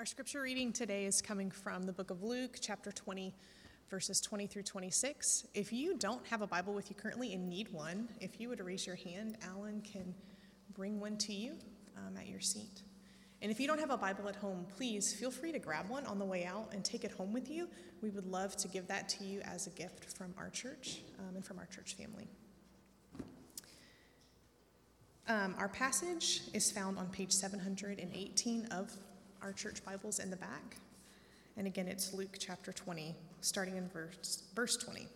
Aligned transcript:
Our 0.00 0.06
scripture 0.06 0.40
reading 0.40 0.72
today 0.72 1.04
is 1.04 1.20
coming 1.20 1.50
from 1.50 1.82
the 1.82 1.92
book 1.92 2.08
of 2.08 2.22
Luke, 2.22 2.56
chapter 2.58 2.90
20, 2.90 3.34
verses 3.90 4.18
20 4.18 4.46
through 4.46 4.62
26. 4.62 5.46
If 5.52 5.74
you 5.74 5.98
don't 5.98 6.26
have 6.28 6.40
a 6.40 6.46
Bible 6.46 6.72
with 6.72 6.88
you 6.88 6.96
currently 6.96 7.34
and 7.34 7.46
need 7.50 7.70
one, 7.70 8.08
if 8.18 8.40
you 8.40 8.48
would 8.48 8.64
raise 8.64 8.86
your 8.86 8.96
hand, 8.96 9.36
Alan 9.42 9.82
can 9.82 10.14
bring 10.72 10.98
one 11.00 11.18
to 11.18 11.34
you 11.34 11.52
um, 11.98 12.16
at 12.16 12.28
your 12.28 12.40
seat. 12.40 12.80
And 13.42 13.52
if 13.52 13.60
you 13.60 13.66
don't 13.66 13.78
have 13.78 13.90
a 13.90 13.98
Bible 13.98 14.26
at 14.30 14.36
home, 14.36 14.64
please 14.74 15.12
feel 15.12 15.30
free 15.30 15.52
to 15.52 15.58
grab 15.58 15.90
one 15.90 16.06
on 16.06 16.18
the 16.18 16.24
way 16.24 16.46
out 16.46 16.70
and 16.72 16.82
take 16.82 17.04
it 17.04 17.12
home 17.12 17.34
with 17.34 17.50
you. 17.50 17.68
We 18.00 18.08
would 18.08 18.26
love 18.26 18.56
to 18.56 18.68
give 18.68 18.88
that 18.88 19.06
to 19.10 19.24
you 19.24 19.42
as 19.42 19.66
a 19.66 19.70
gift 19.70 20.16
from 20.16 20.32
our 20.38 20.48
church 20.48 21.02
um, 21.18 21.36
and 21.36 21.44
from 21.44 21.58
our 21.58 21.66
church 21.66 21.92
family. 21.92 22.26
Um, 25.28 25.54
our 25.58 25.68
passage 25.68 26.40
is 26.54 26.72
found 26.72 26.96
on 26.96 27.08
page 27.08 27.32
718 27.32 28.64
of 28.70 28.96
our 29.42 29.52
church 29.52 29.84
Bibles 29.84 30.18
in 30.18 30.30
the 30.30 30.36
back. 30.36 30.76
And 31.56 31.66
again, 31.66 31.88
it's 31.88 32.12
Luke 32.12 32.36
chapter 32.38 32.72
20, 32.72 33.14
starting 33.40 33.76
in 33.76 33.88
verse, 33.88 34.44
verse 34.54 34.76
20. 34.76 35.06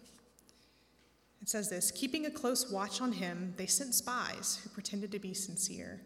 It 1.41 1.49
says 1.49 1.69
this 1.69 1.91
Keeping 1.91 2.27
a 2.27 2.31
close 2.31 2.71
watch 2.71 3.01
on 3.01 3.13
him, 3.13 3.55
they 3.57 3.67
sent 3.67 3.95
spies 3.95 4.61
who 4.63 4.71
pretended 4.71 5.13
to 5.13 5.19
be 5.19 5.35
sincere. 5.35 6.01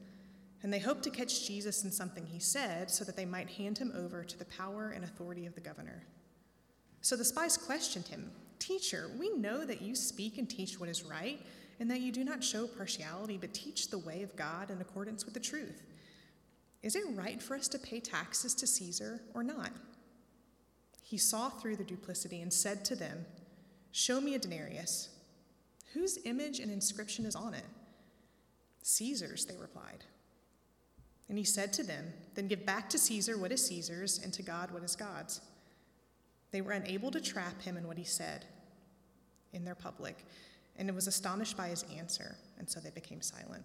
And 0.63 0.73
they 0.73 0.81
hoped 0.81 1.05
to 1.05 1.11
catch 1.11 1.47
Jesus 1.47 1.85
in 1.85 1.93
something 1.93 2.27
he 2.27 2.41
said 2.41 2.91
so 2.91 3.05
that 3.05 3.17
they 3.17 3.25
might 3.25 3.49
hand 3.49 3.79
him 3.79 3.93
over 3.97 4.25
to 4.25 4.39
the 4.39 4.45
power 4.47 4.91
and 4.91 5.05
authority 5.05 5.47
of 5.47 5.55
the 5.55 5.61
governor. 5.61 6.03
So 7.01 7.15
the 7.15 7.25
spies 7.25 7.57
questioned 7.57 8.09
him 8.09 8.33
Teacher, 8.59 9.11
we 9.19 9.31
know 9.31 9.65
that 9.65 9.81
you 9.81 9.95
speak 9.95 10.37
and 10.37 10.51
teach 10.51 10.81
what 10.81 10.89
is 10.89 11.05
right, 11.05 11.41
and 11.79 11.89
that 11.91 12.01
you 12.01 12.11
do 12.11 12.25
not 12.25 12.43
show 12.43 12.67
partiality, 12.67 13.39
but 13.39 13.55
teach 13.55 13.89
the 13.89 13.99
way 13.99 14.23
of 14.23 14.35
God 14.35 14.71
in 14.71 14.81
accordance 14.81 15.25
with 15.25 15.35
the 15.35 15.41
truth. 15.41 15.83
Is 16.83 16.95
it 16.95 17.05
right 17.15 17.43
for 17.43 17.57
us 17.57 17.69
to 17.69 17.79
pay 17.79 18.01
taxes 18.01 18.55
to 18.57 18.67
Caesar 18.67 19.21
or 19.35 19.43
not? 19.43 19.73
He 21.03 21.17
saw 21.17 21.49
through 21.49 21.77
the 21.77 21.85
duplicity 21.85 22.41
and 22.43 22.53
said 22.53 22.85
to 22.87 22.95
them, 22.95 23.25
Show 23.93 24.21
me 24.21 24.35
a 24.35 24.39
denarius. 24.39 25.09
Whose 25.95 26.19
image 26.25 26.61
and 26.61 26.71
inscription 26.71 27.25
is 27.25 27.35
on 27.35 27.55
it? 27.55 27.65
Caesar's, 28.83 29.47
they 29.47 29.57
replied. 29.57 30.05
And 31.29 31.37
he 31.37 31.45
said 31.45 31.73
to 31.75 31.83
them, 31.83 32.13
Then 32.35 32.49
give 32.49 32.65
back 32.65 32.89
to 32.91 32.99
Caesar 32.99 33.37
what 33.37 33.53
is 33.53 33.67
Caesar's, 33.67 34.21
and 34.23 34.33
to 34.35 34.43
God 34.43 34.71
what 34.71 34.85
is 34.85 34.97
God's. 34.97 35.41
They 36.51 36.61
were 36.61 36.73
unable 36.73 37.11
to 37.11 37.21
trap 37.21 37.61
him 37.63 37.77
in 37.77 37.87
what 37.87 37.99
he 37.99 38.05
said 38.05 38.45
in 39.53 39.65
their 39.65 39.75
public, 39.75 40.25
and 40.77 40.89
it 40.89 40.95
was 40.95 41.07
astonished 41.07 41.57
by 41.57 41.69
his 41.69 41.85
answer, 41.97 42.37
and 42.59 42.69
so 42.69 42.81
they 42.81 42.91
became 42.91 43.21
silent. 43.21 43.65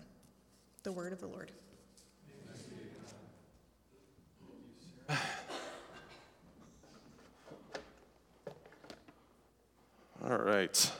The 0.83 0.91
word 0.91 1.13
of 1.13 1.19
the 1.19 1.27
Lord. 1.27 1.51
All 10.23 10.37
right. 10.37 10.91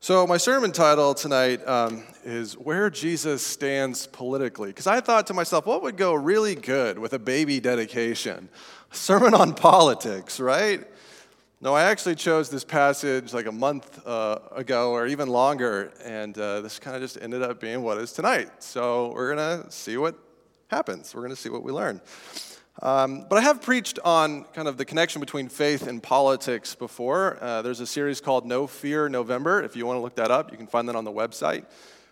So, 0.00 0.26
my 0.26 0.38
sermon 0.38 0.72
title 0.72 1.12
tonight 1.12 1.66
um, 1.68 2.02
is 2.24 2.54
Where 2.54 2.88
Jesus 2.88 3.46
Stands 3.46 4.06
Politically. 4.06 4.70
Because 4.70 4.86
I 4.86 5.00
thought 5.00 5.26
to 5.26 5.34
myself, 5.34 5.66
what 5.66 5.82
would 5.82 5.98
go 5.98 6.14
really 6.14 6.54
good 6.54 6.98
with 6.98 7.12
a 7.12 7.18
baby 7.18 7.60
dedication? 7.60 8.48
A 8.90 8.96
sermon 8.96 9.34
on 9.34 9.52
politics, 9.54 10.40
right? 10.40 10.86
No, 11.60 11.74
I 11.74 11.82
actually 11.82 12.14
chose 12.14 12.48
this 12.48 12.64
passage 12.64 13.34
like 13.34 13.46
a 13.46 13.52
month 13.52 14.00
uh, 14.06 14.38
ago 14.52 14.92
or 14.92 15.06
even 15.08 15.28
longer, 15.28 15.92
and 16.04 16.38
uh, 16.38 16.62
this 16.62 16.78
kind 16.78 16.96
of 16.96 17.02
just 17.02 17.18
ended 17.20 17.42
up 17.42 17.60
being 17.60 17.82
what 17.82 17.98
is 17.98 18.12
tonight. 18.12 18.62
So, 18.62 19.12
we're 19.12 19.34
going 19.34 19.62
to 19.62 19.70
see 19.70 19.98
what 19.98 20.16
happens. 20.68 21.14
We're 21.14 21.22
going 21.22 21.34
to 21.34 21.40
see 21.40 21.48
what 21.48 21.62
we 21.62 21.72
learn. 21.72 22.00
Um, 22.80 23.26
but 23.28 23.38
I 23.38 23.40
have 23.40 23.60
preached 23.60 23.98
on 24.04 24.44
kind 24.54 24.68
of 24.68 24.76
the 24.76 24.84
connection 24.84 25.20
between 25.20 25.48
faith 25.48 25.86
and 25.86 26.00
politics 26.00 26.76
before. 26.76 27.38
Uh, 27.40 27.62
there's 27.62 27.80
a 27.80 27.86
series 27.86 28.20
called 28.20 28.46
No 28.46 28.68
Fear 28.68 29.08
November. 29.08 29.62
If 29.62 29.74
you 29.74 29.84
want 29.84 29.96
to 29.96 30.00
look 30.00 30.14
that 30.14 30.30
up, 30.30 30.52
you 30.52 30.56
can 30.56 30.68
find 30.68 30.88
that 30.88 30.94
on 30.94 31.04
the 31.04 31.12
website. 31.12 31.64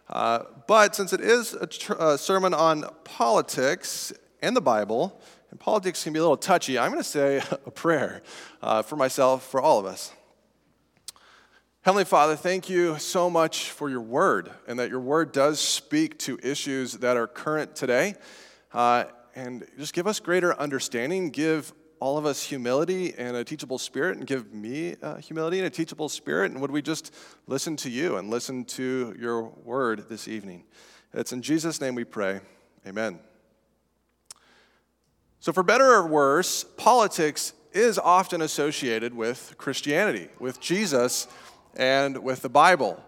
Uh, 0.08 0.44
but 0.66 0.96
since 0.96 1.12
it 1.12 1.20
is 1.20 1.54
a, 1.54 1.66
tr- 1.66 1.94
a, 1.98 2.18
sermon 2.18 2.52
on 2.54 2.84
politics 3.04 4.12
and 4.42 4.56
the 4.56 4.60
Bible, 4.60 5.20
and 5.50 5.60
politics 5.60 6.02
can 6.02 6.12
be 6.12 6.18
a 6.18 6.22
little 6.22 6.36
touchy, 6.36 6.78
I'm 6.78 6.90
going 6.90 7.02
to 7.02 7.08
say 7.08 7.36
a 7.66 7.70
prayer 7.70 8.22
uh, 8.62 8.82
for 8.82 8.96
myself, 8.96 9.44
for 9.48 9.60
all 9.60 9.78
of 9.78 9.86
us. 9.86 10.12
Heavenly 11.82 12.04
Father, 12.04 12.34
thank 12.34 12.68
you 12.68 12.98
so 12.98 13.30
much 13.30 13.70
for 13.70 13.88
your 13.88 14.00
word, 14.00 14.50
and 14.66 14.80
that 14.80 14.90
your 14.90 14.98
word 14.98 15.30
does 15.30 15.60
speak 15.60 16.18
to 16.18 16.36
issues 16.42 16.94
that 16.94 17.16
are 17.16 17.28
current 17.28 17.76
today. 17.76 18.16
Uh, 18.76 19.06
and 19.34 19.66
just 19.78 19.94
give 19.94 20.06
us 20.06 20.20
greater 20.20 20.54
understanding. 20.60 21.30
Give 21.30 21.72
all 21.98 22.18
of 22.18 22.26
us 22.26 22.42
humility 22.42 23.14
and 23.16 23.34
a 23.34 23.42
teachable 23.42 23.78
spirit, 23.78 24.18
and 24.18 24.26
give 24.26 24.52
me 24.52 24.96
uh, 25.02 25.16
humility 25.16 25.56
and 25.56 25.66
a 25.66 25.70
teachable 25.70 26.10
spirit. 26.10 26.52
And 26.52 26.60
would 26.60 26.70
we 26.70 26.82
just 26.82 27.14
listen 27.46 27.74
to 27.76 27.88
you 27.88 28.18
and 28.18 28.28
listen 28.28 28.66
to 28.66 29.16
your 29.18 29.44
word 29.44 30.10
this 30.10 30.28
evening? 30.28 30.64
It's 31.14 31.32
in 31.32 31.40
Jesus' 31.40 31.80
name 31.80 31.94
we 31.94 32.04
pray. 32.04 32.40
Amen. 32.86 33.18
So, 35.40 35.54
for 35.54 35.62
better 35.62 35.94
or 35.94 36.06
worse, 36.06 36.62
politics 36.76 37.54
is 37.72 37.98
often 37.98 38.42
associated 38.42 39.14
with 39.14 39.54
Christianity, 39.56 40.28
with 40.38 40.60
Jesus, 40.60 41.28
and 41.76 42.22
with 42.22 42.42
the 42.42 42.50
Bible. 42.50 43.02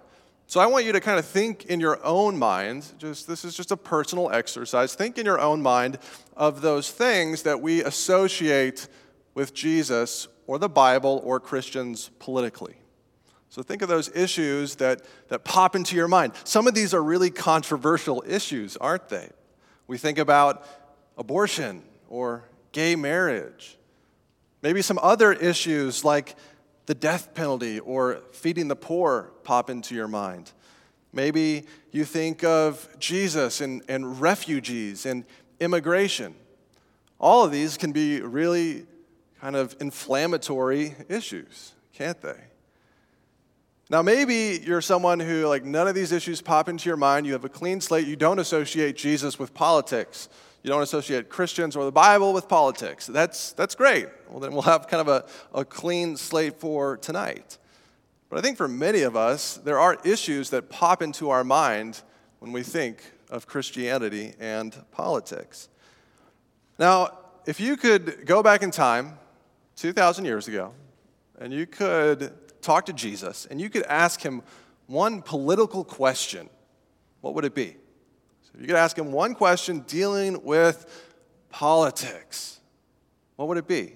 So 0.50 0.60
I 0.60 0.66
want 0.66 0.86
you 0.86 0.92
to 0.92 1.00
kind 1.03 1.19
of 1.19 1.26
think 1.26 1.66
in 1.66 1.78
your 1.78 2.03
own 2.03 2.38
mind, 2.38 2.94
just 2.97 3.28
this 3.28 3.44
is 3.44 3.54
just 3.54 3.70
a 3.70 3.76
personal 3.76 4.31
exercise. 4.31 4.94
Think 4.94 5.19
in 5.19 5.26
your 5.26 5.38
own 5.38 5.60
mind 5.60 5.98
of 6.38 6.62
those 6.62 6.91
things 6.91 7.42
that 7.42 7.60
we 7.60 7.84
associate 7.84 8.88
with 9.34 9.53
Jesus 9.53 10.26
or 10.47 10.59
the 10.59 10.70
Bible 10.70 11.20
or 11.22 11.38
Christians 11.38 12.10
politically. 12.19 12.76
So 13.50 13.62
think 13.62 13.82
of 13.82 13.91
those 13.91 14.09
issues 14.16 14.76
that, 14.76 15.03
that 15.28 15.44
pop 15.44 15.76
into 15.76 15.94
your 15.94 16.09
mind. 16.09 16.32
Some 16.44 16.66
of 16.66 16.72
these 16.72 16.94
are 16.94 17.03
really 17.03 17.28
controversial 17.28 18.25
issues, 18.26 18.78
aren't 18.78 19.10
they? 19.10 19.28
We 19.86 19.98
think 19.98 20.16
about 20.16 20.66
abortion 21.19 21.82
or 22.09 22.44
gay 22.72 22.97
marriage. 22.97 23.76
Maybe 24.62 24.80
some 24.80 24.98
other 25.03 25.30
issues 25.30 26.06
like 26.06 26.36
the 26.88 26.94
death 26.94 27.34
penalty 27.34 27.78
or 27.81 28.22
feeding 28.32 28.66
the 28.66 28.75
poor 28.75 29.31
pop 29.44 29.69
into 29.69 29.94
your 29.94 30.09
mind. 30.09 30.53
Maybe 31.12 31.65
you 31.93 32.06
think 32.06 32.43
of 32.43 32.88
Jesus 32.99 33.60
and, 33.60 33.82
and 33.91 34.19
refugees 34.22 35.04
and 35.04 35.27
immigration. 35.60 36.34
All 37.21 37.44
of 37.44 37.53
these 37.53 37.77
can 37.77 37.93
be 37.93 38.22
really 38.22 38.87
kind 39.38 39.54
of 39.54 39.77
inflammatory 39.81 40.94
issues, 41.10 41.72
can't 41.93 42.22
they? 42.22 42.41
Now, 43.91 44.00
maybe 44.00 44.59
you're 44.65 44.81
someone 44.81 45.21
who, 45.21 45.47
like, 45.47 45.66
none 45.66 45.88
of 45.88 45.94
these 45.94 46.10
issues 46.10 46.41
pop 46.41 46.71
into 46.71 46.88
your 46.88 46.97
mind. 46.97 47.27
You 47.27 47.34
have 47.34 47.44
a 47.44 47.50
clean 47.50 47.82
slate. 47.82 48.06
You 48.06 48.16
don't 48.16 48.38
associate 48.38 48.97
Jesus 48.97 49.38
with 49.38 49.53
politics. 49.53 50.31
You 50.63 50.71
don't 50.71 50.83
associate 50.83 51.29
Christians 51.29 51.77
or 51.77 51.85
the 51.85 51.93
Bible 51.93 52.33
with 52.33 52.49
politics. 52.49 53.07
That's, 53.07 53.53
that's 53.53 53.75
great. 53.75 54.09
Well, 54.29 54.41
then 54.41 54.53
we'll 54.53 54.63
have 54.63 54.89
kind 54.89 55.01
of 55.01 55.09
a, 55.09 55.25
a 55.59 55.65
clean 55.65 56.17
slate 56.17 56.59
for 56.59 56.97
tonight. 56.97 57.59
But 58.29 58.39
I 58.39 58.43
think 58.43 58.57
for 58.57 58.69
many 58.69 59.03
of 59.03 59.17
us, 59.17 59.57
there 59.57 59.79
are 59.79 59.99
issues 60.05 60.51
that 60.51 60.69
pop 60.69 61.01
into 61.01 61.31
our 61.31 61.45
mind 61.45 62.03
when 62.41 62.53
we 62.53 62.63
think 62.63 63.03
of 63.31 63.47
Christianity 63.47 64.35
and 64.39 64.77
politics. 64.91 65.69
Now, 66.79 67.19
if 67.47 67.61
you 67.61 67.77
could 67.77 68.27
go 68.27 68.43
back 68.43 68.63
in 68.63 68.71
time 68.71 69.19
2,000 69.77 70.25
years 70.25 70.49
ago 70.49 70.75
and 71.41 71.53
you 71.53 71.67
could 71.67 72.33
talk 72.61 72.87
to 72.87 72.93
Jesus 72.93 73.47
and 73.47 73.61
you 73.61 73.71
could 73.71 73.85
ask 73.85 74.21
him 74.21 74.43
one 74.87 75.23
political 75.23 75.85
question, 75.85 76.51
what 77.21 77.35
would 77.35 77.45
it 77.45 77.55
be? 77.55 77.77
So 78.59 78.63
you 78.63 78.67
could 78.67 78.77
ask 78.77 78.99
him 78.99 79.13
one 79.13 79.37
question 79.37 79.84
dealing 79.87 80.43
with 80.43 80.84
politics. 81.49 82.59
What 83.37 83.47
would 83.47 83.57
it 83.57 83.69
be? 83.69 83.95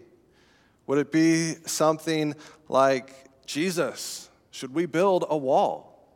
Would 0.86 0.98
it 0.98 1.10
be 1.10 1.56
something 1.66 2.36
like 2.68 3.12
Jesus, 3.44 4.30
should 4.52 4.72
we 4.72 4.86
build 4.86 5.24
a 5.28 5.36
wall? 5.36 6.06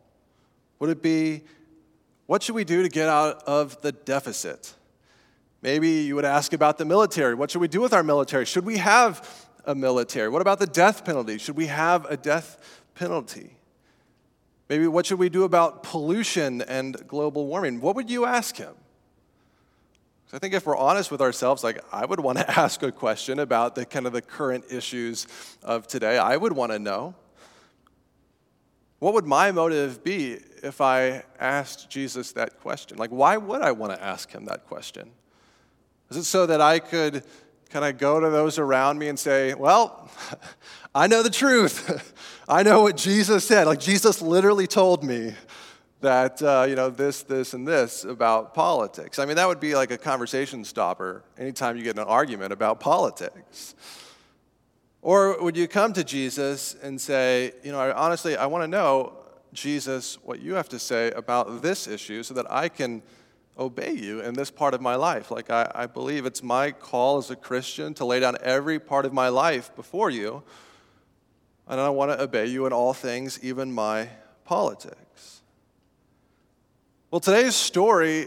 Would 0.78 0.90
it 0.90 1.02
be, 1.02 1.43
what 2.26 2.40
should 2.40 2.54
we 2.54 2.62
do 2.62 2.84
to 2.84 2.88
get 2.88 3.08
out 3.08 3.43
of 3.48 3.81
the 3.82 3.90
deficit? 3.90 4.75
Maybe 5.60 5.88
you 6.02 6.14
would 6.14 6.25
ask 6.25 6.52
about 6.52 6.78
the 6.78 6.84
military. 6.84 7.34
What 7.34 7.50
should 7.50 7.60
we 7.60 7.66
do 7.66 7.81
with 7.81 7.92
our 7.92 8.04
military? 8.04 8.44
Should 8.44 8.64
we 8.64 8.78
have 8.78 9.49
a 9.64 9.75
military? 9.75 10.28
What 10.28 10.40
about 10.40 10.60
the 10.60 10.69
death 10.69 11.04
penalty? 11.04 11.38
Should 11.38 11.56
we 11.56 11.66
have 11.66 12.04
a 12.04 12.16
death 12.16 12.81
penalty? 12.94 13.55
Maybe 14.68 14.86
what 14.88 15.06
should 15.06 15.18
we 15.18 15.28
do 15.28 15.44
about 15.44 15.82
pollution 15.82 16.62
and 16.62 16.96
global 17.06 17.46
warming? 17.46 17.80
What 17.80 17.94
would 17.96 18.10
you 18.10 18.24
ask 18.24 18.56
him? 18.56 18.74
I 20.32 20.38
think 20.38 20.52
if 20.52 20.66
we're 20.66 20.76
honest 20.76 21.10
with 21.10 21.22
ourselves, 21.22 21.64
like 21.64 21.80
I 21.90 22.04
would 22.04 22.20
want 22.20 22.36
to 22.38 22.50
ask 22.60 22.82
a 22.82 22.92
question 22.92 23.38
about 23.38 23.74
the 23.74 23.86
kind 23.86 24.06
of 24.06 24.12
the 24.12 24.20
current 24.20 24.64
issues 24.70 25.26
of 25.62 25.86
today. 25.86 26.18
I 26.18 26.36
would 26.36 26.52
want 26.52 26.72
to 26.72 26.78
know. 26.78 27.14
What 28.98 29.14
would 29.14 29.24
my 29.24 29.50
motive 29.50 30.04
be 30.04 30.38
if 30.62 30.82
I 30.82 31.22
asked 31.38 31.88
Jesus 31.88 32.32
that 32.32 32.60
question? 32.60 32.98
Like, 32.98 33.10
why 33.10 33.38
would 33.38 33.62
I 33.62 33.72
want 33.72 33.94
to 33.94 34.02
ask 34.02 34.30
him 34.30 34.44
that 34.46 34.66
question? 34.66 35.10
Is 36.10 36.18
it 36.18 36.24
so 36.24 36.44
that 36.44 36.60
I 36.60 36.80
could 36.80 37.24
kind 37.70 37.84
I 37.84 37.92
go 37.92 38.20
to 38.20 38.30
those 38.30 38.58
around 38.58 38.98
me 38.98 39.08
and 39.08 39.18
say, 39.18 39.54
Well, 39.54 40.10
I 40.94 41.06
know 41.06 41.22
the 41.22 41.30
truth. 41.30 42.14
I 42.48 42.62
know 42.62 42.82
what 42.82 42.96
Jesus 42.96 43.46
said. 43.46 43.66
Like, 43.66 43.80
Jesus 43.80 44.22
literally 44.22 44.66
told 44.66 45.02
me 45.02 45.34
that, 46.00 46.40
uh, 46.42 46.66
you 46.68 46.76
know, 46.76 46.90
this, 46.90 47.22
this, 47.22 47.54
and 47.54 47.66
this 47.66 48.04
about 48.04 48.54
politics. 48.54 49.18
I 49.18 49.24
mean, 49.24 49.36
that 49.36 49.48
would 49.48 49.60
be 49.60 49.74
like 49.74 49.90
a 49.90 49.98
conversation 49.98 50.64
stopper 50.64 51.24
anytime 51.36 51.76
you 51.76 51.82
get 51.82 51.96
in 51.96 52.02
an 52.02 52.08
argument 52.08 52.52
about 52.52 52.80
politics. 52.80 53.74
Or 55.02 55.42
would 55.42 55.56
you 55.56 55.68
come 55.68 55.92
to 55.94 56.04
Jesus 56.04 56.76
and 56.82 57.00
say, 57.00 57.52
you 57.62 57.72
know, 57.72 57.80
I, 57.80 57.92
honestly, 57.92 58.36
I 58.36 58.46
want 58.46 58.64
to 58.64 58.68
know, 58.68 59.14
Jesus, 59.52 60.18
what 60.22 60.40
you 60.40 60.54
have 60.54 60.68
to 60.70 60.78
say 60.78 61.10
about 61.12 61.62
this 61.62 61.86
issue 61.86 62.22
so 62.22 62.34
that 62.34 62.50
I 62.50 62.68
can 62.68 63.02
obey 63.58 63.92
you 63.92 64.20
in 64.20 64.34
this 64.34 64.50
part 64.50 64.74
of 64.74 64.80
my 64.80 64.96
life. 64.96 65.30
Like, 65.30 65.50
I, 65.50 65.70
I 65.74 65.86
believe 65.86 66.26
it's 66.26 66.42
my 66.42 66.70
call 66.70 67.18
as 67.18 67.30
a 67.30 67.36
Christian 67.36 67.94
to 67.94 68.04
lay 68.04 68.20
down 68.20 68.36
every 68.42 68.78
part 68.78 69.06
of 69.06 69.12
my 69.12 69.28
life 69.28 69.74
before 69.74 70.10
you, 70.10 70.42
and 71.66 71.80
I 71.80 71.88
want 71.90 72.12
to 72.12 72.22
obey 72.22 72.46
you 72.46 72.66
in 72.66 72.72
all 72.72 72.92
things, 72.92 73.40
even 73.42 73.72
my 73.72 74.08
politics. 74.44 75.42
Well, 77.10 77.20
today's 77.20 77.54
story, 77.54 78.26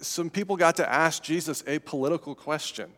some 0.00 0.30
people 0.30 0.56
got 0.56 0.76
to 0.76 0.90
ask 0.90 1.22
Jesus 1.22 1.62
a 1.66 1.78
political 1.80 2.34
question. 2.34 2.90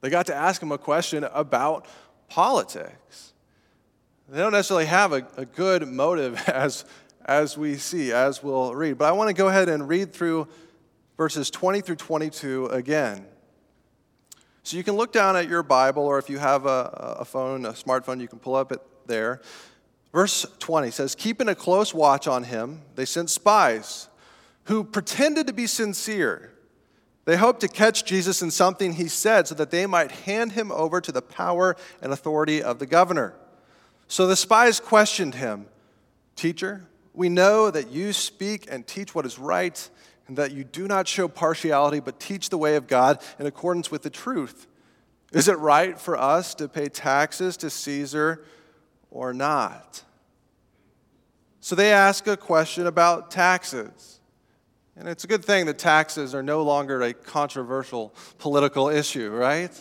They 0.00 0.10
got 0.10 0.26
to 0.26 0.34
ask 0.34 0.62
him 0.62 0.72
a 0.72 0.78
question 0.78 1.24
about 1.32 1.86
politics. 2.28 3.32
They 4.28 4.38
don't 4.38 4.52
necessarily 4.52 4.86
have 4.86 5.12
a, 5.12 5.26
a 5.36 5.44
good 5.44 5.86
motive 5.88 6.48
as, 6.48 6.84
as 7.24 7.56
we 7.56 7.76
see, 7.76 8.12
as 8.12 8.42
we'll 8.42 8.74
read. 8.74 8.98
But 8.98 9.08
I 9.08 9.12
want 9.12 9.28
to 9.28 9.34
go 9.34 9.48
ahead 9.48 9.68
and 9.68 9.88
read 9.88 10.12
through 10.12 10.48
verses 11.16 11.50
20 11.50 11.80
through 11.80 11.96
22 11.96 12.66
again. 12.66 13.26
So 14.62 14.76
you 14.76 14.84
can 14.84 14.96
look 14.96 15.12
down 15.12 15.36
at 15.36 15.48
your 15.48 15.62
Bible, 15.62 16.02
or 16.02 16.18
if 16.18 16.28
you 16.28 16.38
have 16.38 16.66
a, 16.66 17.16
a 17.20 17.24
phone, 17.24 17.64
a 17.66 17.72
smartphone, 17.72 18.20
you 18.20 18.28
can 18.28 18.38
pull 18.38 18.56
up 18.56 18.72
it 18.72 18.80
there. 19.06 19.40
Verse 20.12 20.46
20 20.58 20.90
says, 20.90 21.14
Keeping 21.14 21.48
a 21.48 21.54
close 21.54 21.94
watch 21.94 22.26
on 22.26 22.44
him, 22.44 22.82
they 22.94 23.04
sent 23.04 23.30
spies 23.30 24.08
who 24.64 24.82
pretended 24.82 25.46
to 25.46 25.52
be 25.52 25.66
sincere. 25.66 26.52
They 27.26 27.36
hoped 27.36 27.60
to 27.60 27.68
catch 27.68 28.04
Jesus 28.04 28.42
in 28.42 28.50
something 28.50 28.94
he 28.94 29.08
said 29.08 29.48
so 29.48 29.54
that 29.56 29.70
they 29.70 29.86
might 29.86 30.10
hand 30.10 30.52
him 30.52 30.72
over 30.72 31.00
to 31.00 31.12
the 31.12 31.22
power 31.22 31.76
and 32.02 32.12
authority 32.12 32.62
of 32.62 32.78
the 32.78 32.86
governor. 32.86 33.34
So 34.08 34.26
the 34.26 34.36
spies 34.36 34.80
questioned 34.80 35.34
him 35.36 35.66
Teacher, 36.34 36.84
we 37.14 37.28
know 37.28 37.70
that 37.70 37.90
you 37.90 38.12
speak 38.12 38.66
and 38.70 38.86
teach 38.86 39.14
what 39.14 39.24
is 39.24 39.38
right 39.38 39.88
and 40.28 40.36
that 40.36 40.52
you 40.52 40.64
do 40.64 40.88
not 40.88 41.06
show 41.06 41.28
partiality, 41.28 42.00
but 42.00 42.18
teach 42.18 42.48
the 42.50 42.58
way 42.58 42.76
of 42.76 42.86
God 42.86 43.22
in 43.38 43.46
accordance 43.46 43.90
with 43.90 44.02
the 44.02 44.10
truth. 44.10 44.66
Is 45.32 45.48
it 45.48 45.58
right 45.58 45.98
for 45.98 46.16
us 46.16 46.54
to 46.56 46.68
pay 46.68 46.88
taxes 46.88 47.56
to 47.58 47.70
Caesar 47.70 48.44
or 49.10 49.32
not? 49.32 50.02
So 51.60 51.74
they 51.74 51.92
ask 51.92 52.26
a 52.26 52.36
question 52.36 52.86
about 52.86 53.30
taxes. 53.30 54.20
And 54.96 55.08
it's 55.08 55.24
a 55.24 55.26
good 55.26 55.44
thing 55.44 55.66
that 55.66 55.78
taxes 55.78 56.34
are 56.34 56.42
no 56.42 56.62
longer 56.62 57.02
a 57.02 57.12
controversial 57.12 58.14
political 58.38 58.88
issue, 58.88 59.30
right? 59.30 59.72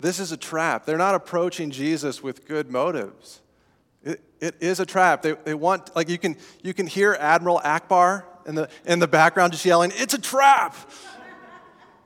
This 0.00 0.20
is 0.20 0.30
a 0.30 0.36
trap. 0.36 0.84
They're 0.84 0.98
not 0.98 1.14
approaching 1.14 1.70
Jesus 1.70 2.22
with 2.22 2.46
good 2.46 2.70
motives. 2.70 3.40
It, 4.40 4.56
is 4.60 4.80
a 4.80 4.86
trap. 4.86 5.22
They, 5.22 5.32
they 5.32 5.54
want, 5.54 5.94
like, 5.96 6.08
you 6.08 6.18
can, 6.18 6.36
you 6.62 6.74
can 6.74 6.86
hear 6.86 7.16
Admiral 7.18 7.60
Ackbar 7.64 8.24
in 8.46 8.54
the, 8.54 8.68
in 8.84 8.98
the 8.98 9.08
background 9.08 9.52
just 9.52 9.64
yelling, 9.64 9.92
It's 9.94 10.14
a 10.14 10.20
trap! 10.20 10.74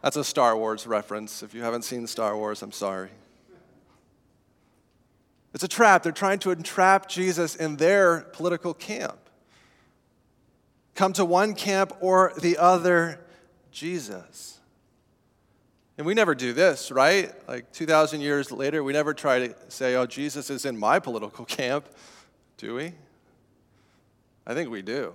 That's 0.03 0.17
a 0.17 0.25
Star 0.25 0.57
Wars 0.57 0.87
reference. 0.87 1.43
If 1.43 1.55
you 1.55 1.63
haven't 1.63 1.83
seen 1.83 2.07
Star 2.09 2.37
Wars, 2.37 2.61
I'm 2.63 2.73
sorry. 2.73 3.11
It's 5.55 5.63
a 5.63 5.69
trap. 5.69 6.03
They're 6.03 6.13
trying 6.13 6.41
to 6.41 6.51
entrap 6.51 7.09
Jesus 7.09 7.55
in 7.55 7.77
their 7.77 8.21
political 8.33 8.75
camp. 8.75 9.19
Come 10.95 11.13
to 11.15 11.25
one 11.25 11.55
camp 11.55 11.93
or 12.01 12.33
the 12.39 12.59
other, 12.59 13.21
Jesus. 13.71 14.59
And 15.99 16.07
we 16.07 16.15
never 16.15 16.35
do 16.35 16.53
this, 16.53 16.91
right? 16.91 17.33
Like 17.49 17.71
2,000 17.73 18.21
years 18.21 18.51
later, 18.51 18.83
we 18.83 18.93
never 18.93 19.15
try 19.15 19.47
to 19.47 19.55
say, 19.69 19.95
oh, 19.95 20.07
Jesus 20.07 20.51
is 20.51 20.65
in 20.65 20.77
my 20.77 20.99
political 20.99 21.45
camp, 21.47 21.87
do 22.63 22.77
we? 22.77 22.93
I 24.47 24.55
think 24.55 24.71
we 24.71 24.83
do. 24.83 25.15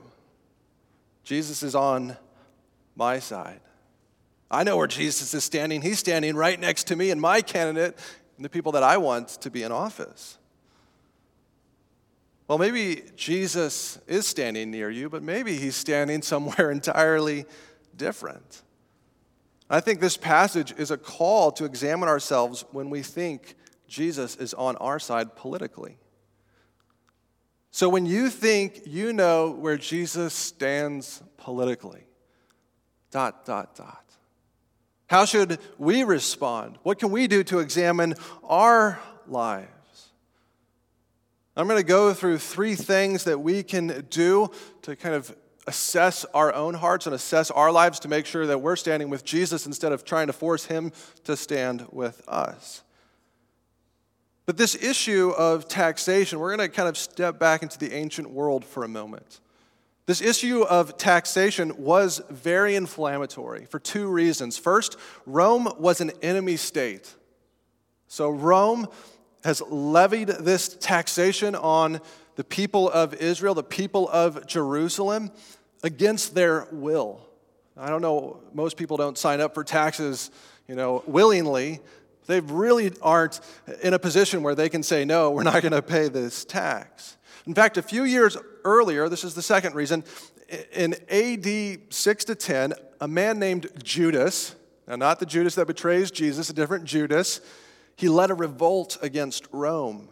Jesus 1.24 1.64
is 1.64 1.76
on 1.76 2.18
my 2.94 3.20
side. 3.20 3.62
I 4.52 4.66
know 4.66 4.76
where 4.76 4.88
Jesus 4.88 5.34
is 5.34 5.46
standing. 5.46 5.82
He's 5.82 5.98
standing 5.98 6.36
right 6.36 6.60
next 6.60 6.88
to 6.88 6.98
me 6.98 7.10
and 7.10 7.22
my 7.22 7.42
candidate 7.42 7.98
and 8.36 8.44
the 8.44 8.50
people 8.50 8.74
that 8.74 8.84
I 8.84 8.98
want 8.98 9.30
to 9.30 9.50
be 9.50 9.64
in 9.64 9.72
office. 9.72 10.38
Well, 12.50 12.58
maybe 12.58 13.04
Jesus 13.16 13.98
is 14.08 14.28
standing 14.28 14.70
near 14.70 14.90
you, 14.90 15.10
but 15.10 15.24
maybe 15.24 15.56
he's 15.56 15.78
standing 15.78 16.22
somewhere 16.22 16.70
entirely 16.80 17.46
different. 17.96 18.62
I 19.70 19.80
think 19.80 20.02
this 20.02 20.18
passage 20.18 20.74
is 20.78 20.92
a 20.92 20.98
call 20.98 21.54
to 21.54 21.64
examine 21.64 22.10
ourselves 22.10 22.66
when 22.72 22.90
we 22.90 23.04
think 23.04 23.56
Jesus 23.88 24.36
is 24.36 24.54
on 24.54 24.76
our 24.78 25.00
side 25.00 25.38
politically. 25.38 25.98
So 27.78 27.90
when 27.90 28.08
you 28.08 28.32
think 28.32 28.88
you 28.88 29.14
know 29.14 29.52
where 29.52 29.78
Jesus 29.78 30.34
stands 30.34 31.22
politically, 31.38 32.08
dot, 33.12 33.46
dot, 33.46 33.76
dot. 33.76 34.04
How 35.06 35.26
should 35.26 35.60
we 35.78 36.04
respond? 36.04 36.80
What 36.82 36.98
can 36.98 37.12
we 37.12 37.28
do 37.28 37.44
to 37.44 37.60
examine 37.60 38.16
our 38.44 39.00
lives? 39.28 40.08
I'm 41.56 41.68
going 41.68 41.78
to 41.80 41.86
go 41.86 42.16
through 42.16 42.40
three 42.40 42.74
things 42.74 43.26
that 43.26 43.42
we 43.42 43.62
can 43.62 44.08
do 44.10 44.50
to 44.82 44.96
kind 44.96 45.14
of 45.14 45.38
assess 45.68 46.26
our 46.34 46.52
own 46.56 46.74
hearts 46.74 47.06
and 47.06 47.14
assess 47.14 47.52
our 47.52 47.72
lives 47.72 48.00
to 48.00 48.08
make 48.08 48.26
sure 48.26 48.48
that 48.48 48.60
we're 48.60 48.76
standing 48.76 49.12
with 49.12 49.24
Jesus 49.24 49.68
instead 49.68 49.92
of 49.92 50.04
trying 50.04 50.26
to 50.26 50.34
force 50.34 50.66
him 50.66 50.92
to 51.26 51.38
stand 51.38 51.86
with 51.92 52.28
us. 52.28 52.82
But 54.48 54.56
this 54.56 54.76
issue 54.76 55.32
of 55.38 55.68
taxation, 55.68 56.40
we're 56.40 56.56
going 56.56 56.68
to 56.68 56.74
kind 56.74 56.88
of 56.88 56.98
step 56.98 57.38
back 57.38 57.64
into 57.64 57.78
the 57.78 57.94
ancient 57.94 58.32
world 58.32 58.64
for 58.64 58.86
a 58.86 58.88
moment. 58.88 59.42
This 60.06 60.22
issue 60.22 60.64
of 60.64 60.98
taxation 60.98 61.74
was 61.78 62.22
very 62.30 62.76
inflammatory 62.76 63.66
for 63.66 63.78
two 63.78 64.08
reasons. 64.08 64.58
First, 64.58 64.96
Rome 65.26 65.68
was 65.78 66.00
an 66.00 66.12
enemy 66.22 66.56
state. 66.56 67.14
So, 68.08 68.30
Rome 68.30 68.88
has 69.44 69.62
levied 69.64 70.30
this 70.30 70.70
taxation 70.70 71.54
on 71.54 72.00
the 72.38 72.46
people 72.46 72.90
of 72.90 73.16
Israel, 73.16 73.54
the 73.54 73.64
people 73.64 74.08
of 74.08 74.48
Jerusalem, 74.48 75.30
against 75.84 76.36
their 76.36 76.70
will. 76.72 77.20
I 77.76 77.90
don't 77.90 78.02
know, 78.02 78.40
most 78.54 78.78
people 78.78 78.96
don't 78.96 79.18
sign 79.18 79.42
up 79.42 79.54
for 79.54 79.66
taxes, 79.66 80.32
you 80.70 80.76
know, 80.76 81.04
willingly. 81.06 81.82
They 82.28 82.40
really 82.42 82.92
aren't 83.02 83.40
in 83.82 83.94
a 83.94 84.00
position 84.00 84.44
where 84.44 84.56
they 84.56 84.70
can 84.70 84.84
say, 84.84 85.06
no, 85.06 85.32
we're 85.32 85.44
not 85.44 85.62
going 85.62 85.72
to 85.72 85.82
pay 85.82 86.10
this 86.10 86.46
tax. 86.46 87.18
In 87.46 87.54
fact, 87.54 87.78
a 87.78 87.82
few 87.82 88.04
years 88.04 88.38
earlier, 88.64 89.10
this 89.10 89.24
is 89.24 89.34
the 89.34 89.42
second 89.42 89.74
reason, 89.76 90.04
in 90.74 90.96
AD 91.10 91.94
6 91.94 92.26
to 92.26 92.36
10, 92.36 92.74
a 93.02 93.08
man 93.08 93.40
named 93.40 93.68
Judas, 93.84 94.56
now 94.88 94.96
not 94.96 95.20
the 95.20 95.26
Judas 95.26 95.56
that 95.56 95.66
betrays 95.68 96.12
Jesus, 96.12 96.50
a 96.50 96.54
different 96.54 96.86
Judas, 96.86 97.42
he 97.96 98.10
led 98.10 98.30
a 98.30 98.36
revolt 98.36 98.98
against 99.02 99.48
Rome 99.52 100.10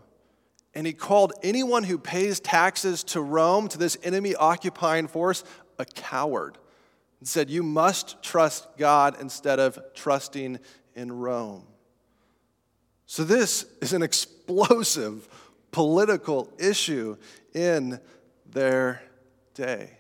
and 0.75 0.86
he 0.86 0.93
called 0.93 1.34
anyone 1.41 1.86
who 1.86 1.98
pays 1.98 2.41
taxes 2.41 3.03
to 3.05 3.22
Rome, 3.22 3.69
to 3.69 3.77
this 3.77 3.98
enemy 4.03 4.36
occupying 4.36 5.07
force, 5.07 5.43
a 5.79 5.86
coward. 5.86 6.57
And 7.19 7.27
said, 7.27 7.50
You 7.50 7.63
must 7.63 8.22
trust 8.22 8.67
God 8.77 9.15
instead 9.22 9.60
of 9.60 9.79
trusting 9.95 10.60
in 10.93 11.12
Rome. 11.13 11.63
So, 13.07 13.24
this 13.24 13.65
is 13.81 13.93
an 13.93 14.01
explosive 14.01 15.27
political 15.71 16.51
issue 16.57 17.17
in 17.53 18.00
their 18.50 19.01
day. 19.53 19.91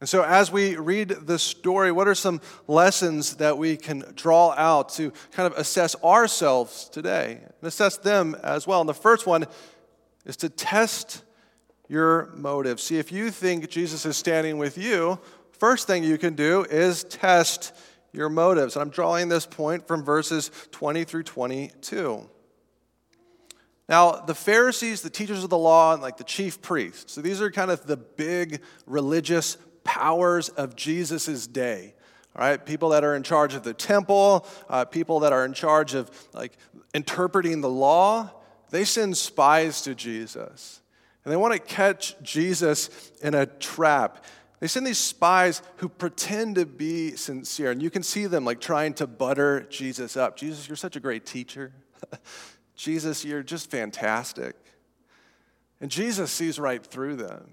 And 0.00 0.08
so, 0.08 0.22
as 0.22 0.52
we 0.52 0.76
read 0.76 1.08
the 1.08 1.38
story, 1.38 1.90
what 1.90 2.06
are 2.06 2.14
some 2.14 2.40
lessons 2.68 3.36
that 3.36 3.56
we 3.56 3.76
can 3.76 4.04
draw 4.14 4.52
out 4.52 4.90
to 4.90 5.12
kind 5.32 5.50
of 5.50 5.58
assess 5.58 5.96
ourselves 6.04 6.88
today 6.90 7.40
and 7.42 7.54
assess 7.62 7.96
them 7.96 8.36
as 8.42 8.66
well? 8.66 8.80
And 8.80 8.88
the 8.88 8.94
first 8.94 9.26
one 9.26 9.46
is 10.26 10.36
to 10.38 10.48
test 10.48 11.22
your 11.88 12.30
motive. 12.34 12.80
See, 12.80 12.98
if 12.98 13.10
you 13.10 13.30
think 13.30 13.70
Jesus 13.70 14.04
is 14.04 14.16
standing 14.16 14.58
with 14.58 14.76
you, 14.76 15.18
first 15.52 15.86
thing 15.86 16.04
you 16.04 16.18
can 16.18 16.34
do 16.34 16.64
is 16.64 17.04
test 17.04 17.72
your 18.14 18.28
motives. 18.28 18.76
And 18.76 18.82
I'm 18.82 18.90
drawing 18.90 19.28
this 19.28 19.46
point 19.46 19.86
from 19.86 20.04
verses 20.04 20.50
20 20.70 21.04
through 21.04 21.24
22. 21.24 22.28
Now, 23.88 24.12
the 24.12 24.34
Pharisees, 24.34 25.02
the 25.02 25.10
teachers 25.10 25.44
of 25.44 25.50
the 25.50 25.58
law, 25.58 25.92
and 25.92 26.00
like 26.00 26.16
the 26.16 26.24
chief 26.24 26.62
priests, 26.62 27.12
so 27.12 27.20
these 27.20 27.42
are 27.42 27.50
kind 27.50 27.70
of 27.70 27.86
the 27.86 27.98
big 27.98 28.62
religious 28.86 29.58
powers 29.82 30.48
of 30.48 30.74
Jesus' 30.74 31.46
day. 31.46 31.94
All 32.36 32.44
right, 32.44 32.64
people 32.64 32.88
that 32.90 33.04
are 33.04 33.14
in 33.14 33.22
charge 33.22 33.54
of 33.54 33.62
the 33.62 33.74
temple, 33.74 34.46
uh, 34.68 34.84
people 34.86 35.20
that 35.20 35.32
are 35.32 35.44
in 35.44 35.52
charge 35.52 35.94
of 35.94 36.10
like 36.32 36.56
interpreting 36.92 37.60
the 37.60 37.68
law, 37.68 38.30
they 38.70 38.84
send 38.84 39.16
spies 39.16 39.82
to 39.82 39.94
Jesus. 39.94 40.80
And 41.24 41.32
they 41.32 41.36
want 41.36 41.52
to 41.52 41.60
catch 41.60 42.20
Jesus 42.22 43.12
in 43.22 43.34
a 43.34 43.46
trap. 43.46 44.24
They 44.64 44.68
send 44.68 44.86
these 44.86 44.96
spies 44.96 45.60
who 45.76 45.90
pretend 45.90 46.54
to 46.54 46.64
be 46.64 47.16
sincere. 47.16 47.70
And 47.70 47.82
you 47.82 47.90
can 47.90 48.02
see 48.02 48.24
them 48.24 48.46
like 48.46 48.62
trying 48.62 48.94
to 48.94 49.06
butter 49.06 49.66
Jesus 49.68 50.16
up. 50.16 50.38
Jesus, 50.38 50.66
you're 50.66 50.76
such 50.76 50.96
a 50.96 51.00
great 51.00 51.26
teacher. 51.26 51.74
Jesus, 52.74 53.26
you're 53.26 53.42
just 53.42 53.70
fantastic. 53.70 54.56
And 55.82 55.90
Jesus 55.90 56.30
sees 56.30 56.58
right 56.58 56.82
through 56.82 57.16
them. 57.16 57.50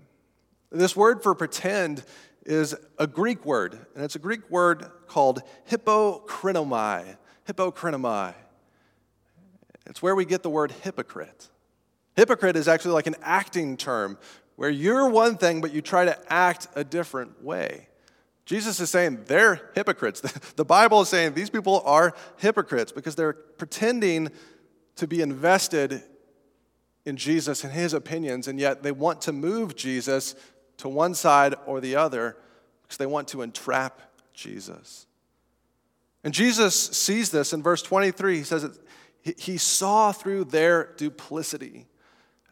This 0.72 0.96
word 0.96 1.22
for 1.22 1.36
pretend 1.36 2.06
is 2.46 2.77
a 2.98 3.08
Greek 3.08 3.46
word, 3.46 3.74
and 3.94 4.06
it's 4.06 4.15
a 4.15 4.20
Greek 4.20 4.50
word 4.50 4.89
called 5.08 5.44
hypocrinomai. 5.70 7.18
Hypocrinomai. 7.46 8.36
It's 9.86 10.01
where 10.01 10.15
we 10.15 10.24
get 10.24 10.44
the 10.44 10.50
word 10.50 10.72
hypocrite. 10.72 11.50
Hypocrite 12.15 12.56
is 12.56 12.70
actually 12.70 12.94
like 12.94 13.08
an 13.08 13.18
acting 13.22 13.75
term 13.75 14.18
where 14.62 14.70
you're 14.70 15.10
one 15.10 15.38
thing, 15.38 15.60
but 15.60 15.74
you 15.74 15.82
try 15.82 16.06
to 16.06 16.15
act 16.32 16.68
a 16.75 16.84
different 16.84 17.44
way. 17.44 17.88
Jesus 18.46 18.80
is 18.80 18.91
saying 18.91 19.24
they're 19.25 19.60
hypocrites. 19.74 20.22
The 20.56 20.63
Bible 20.63 21.01
is 21.01 21.10
saying 21.10 21.34
these 21.34 21.50
people 21.50 21.82
are 21.84 22.13
hypocrites 22.38 22.91
because 22.91 23.15
they're 23.15 23.34
pretending 23.34 24.30
to 24.98 25.08
be 25.08 25.24
invested 25.24 26.03
in 27.06 27.18
Jesus 27.18 27.63
and 27.63 27.74
his 27.74 27.96
opinions, 27.96 28.48
and 28.48 28.60
yet 28.60 28.84
they 28.84 28.91
want 28.91 29.22
to 29.22 29.32
move 29.32 29.75
Jesus 29.75 30.36
to 30.77 30.88
one 30.88 31.15
side 31.15 31.56
or 31.65 31.82
the 31.82 31.96
other 31.96 32.38
because 32.84 32.98
they 32.98 33.08
want 33.08 33.30
to 33.30 33.41
entrap 33.41 34.00
Jesus. 34.32 35.08
And 36.24 36.36
Jesus 36.36 36.75
sees 36.75 37.32
this 37.32 37.51
in 37.51 37.63
verse 37.63 37.82
23. 37.82 38.38
He 38.38 38.44
says 38.44 38.80
he 39.24 39.58
saw 39.58 40.12
through 40.12 40.44
their 40.44 40.94
duplicity. 40.98 41.88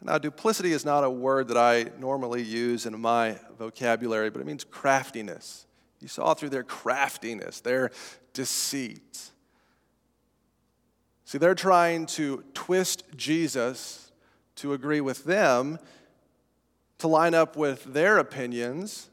Now, 0.01 0.17
duplicity 0.17 0.71
is 0.71 0.85
not 0.85 1.03
a 1.03 1.09
word 1.09 1.49
that 1.49 1.57
I 1.57 1.91
normally 1.99 2.41
use 2.41 2.85
in 2.85 2.99
my 2.99 3.37
vocabulary, 3.57 4.29
but 4.29 4.39
it 4.39 4.47
means 4.47 4.63
craftiness. 4.63 5.65
You 5.99 6.07
saw 6.07 6.33
through 6.33 6.49
their 6.49 6.63
craftiness, 6.63 7.59
their 7.59 7.91
deceit. 8.33 9.31
See, 11.25 11.37
they're 11.37 11.53
trying 11.53 12.05
to 12.07 12.43
twist 12.53 13.03
Jesus 13.17 14.11
to 14.55 14.73
agree 14.73 15.01
with 15.01 15.25
them, 15.25 15.79
to 16.99 17.07
line 17.07 17.33
up 17.33 17.57
with 17.57 17.83
their 17.93 18.17
opinions, 18.17 19.09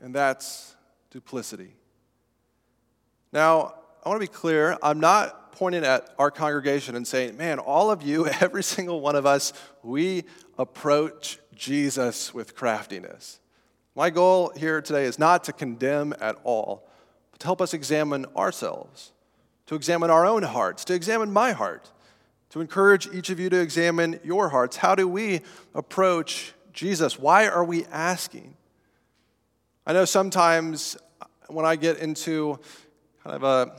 and 0.00 0.14
that's 0.14 0.76
duplicity. 1.10 1.74
Now, 3.32 3.74
I 4.04 4.08
want 4.10 4.20
to 4.20 4.28
be 4.28 4.32
clear. 4.32 4.76
I'm 4.82 5.00
not 5.00 5.41
pointing 5.52 5.84
at 5.84 6.14
our 6.18 6.30
congregation 6.30 6.96
and 6.96 7.06
saying, 7.06 7.36
man, 7.36 7.58
all 7.58 7.90
of 7.90 8.02
you, 8.02 8.26
every 8.40 8.62
single 8.62 9.00
one 9.00 9.16
of 9.16 9.26
us, 9.26 9.52
we 9.82 10.24
approach 10.58 11.38
Jesus 11.54 12.34
with 12.34 12.56
craftiness. 12.56 13.38
My 13.94 14.10
goal 14.10 14.52
here 14.56 14.80
today 14.80 15.04
is 15.04 15.18
not 15.18 15.44
to 15.44 15.52
condemn 15.52 16.14
at 16.20 16.36
all, 16.44 16.88
but 17.30 17.40
to 17.40 17.46
help 17.46 17.60
us 17.60 17.74
examine 17.74 18.26
ourselves 18.36 19.12
to 19.72 19.76
examine 19.76 20.10
our 20.10 20.26
own 20.26 20.42
hearts, 20.42 20.84
to 20.84 20.94
examine 20.94 21.32
my 21.32 21.52
heart, 21.52 21.90
to 22.50 22.60
encourage 22.60 23.06
each 23.14 23.30
of 23.30 23.40
you 23.40 23.48
to 23.48 23.58
examine 23.58 24.20
your 24.22 24.50
hearts. 24.50 24.76
How 24.76 24.94
do 24.94 25.08
we 25.08 25.40
approach 25.74 26.52
Jesus? 26.74 27.18
Why 27.18 27.48
are 27.48 27.64
we 27.64 27.86
asking? 27.86 28.54
I 29.86 29.94
know 29.94 30.04
sometimes 30.04 30.98
when 31.48 31.64
I 31.64 31.76
get 31.76 31.96
into 31.98 32.58
kind 33.24 33.34
of 33.36 33.44
a, 33.44 33.72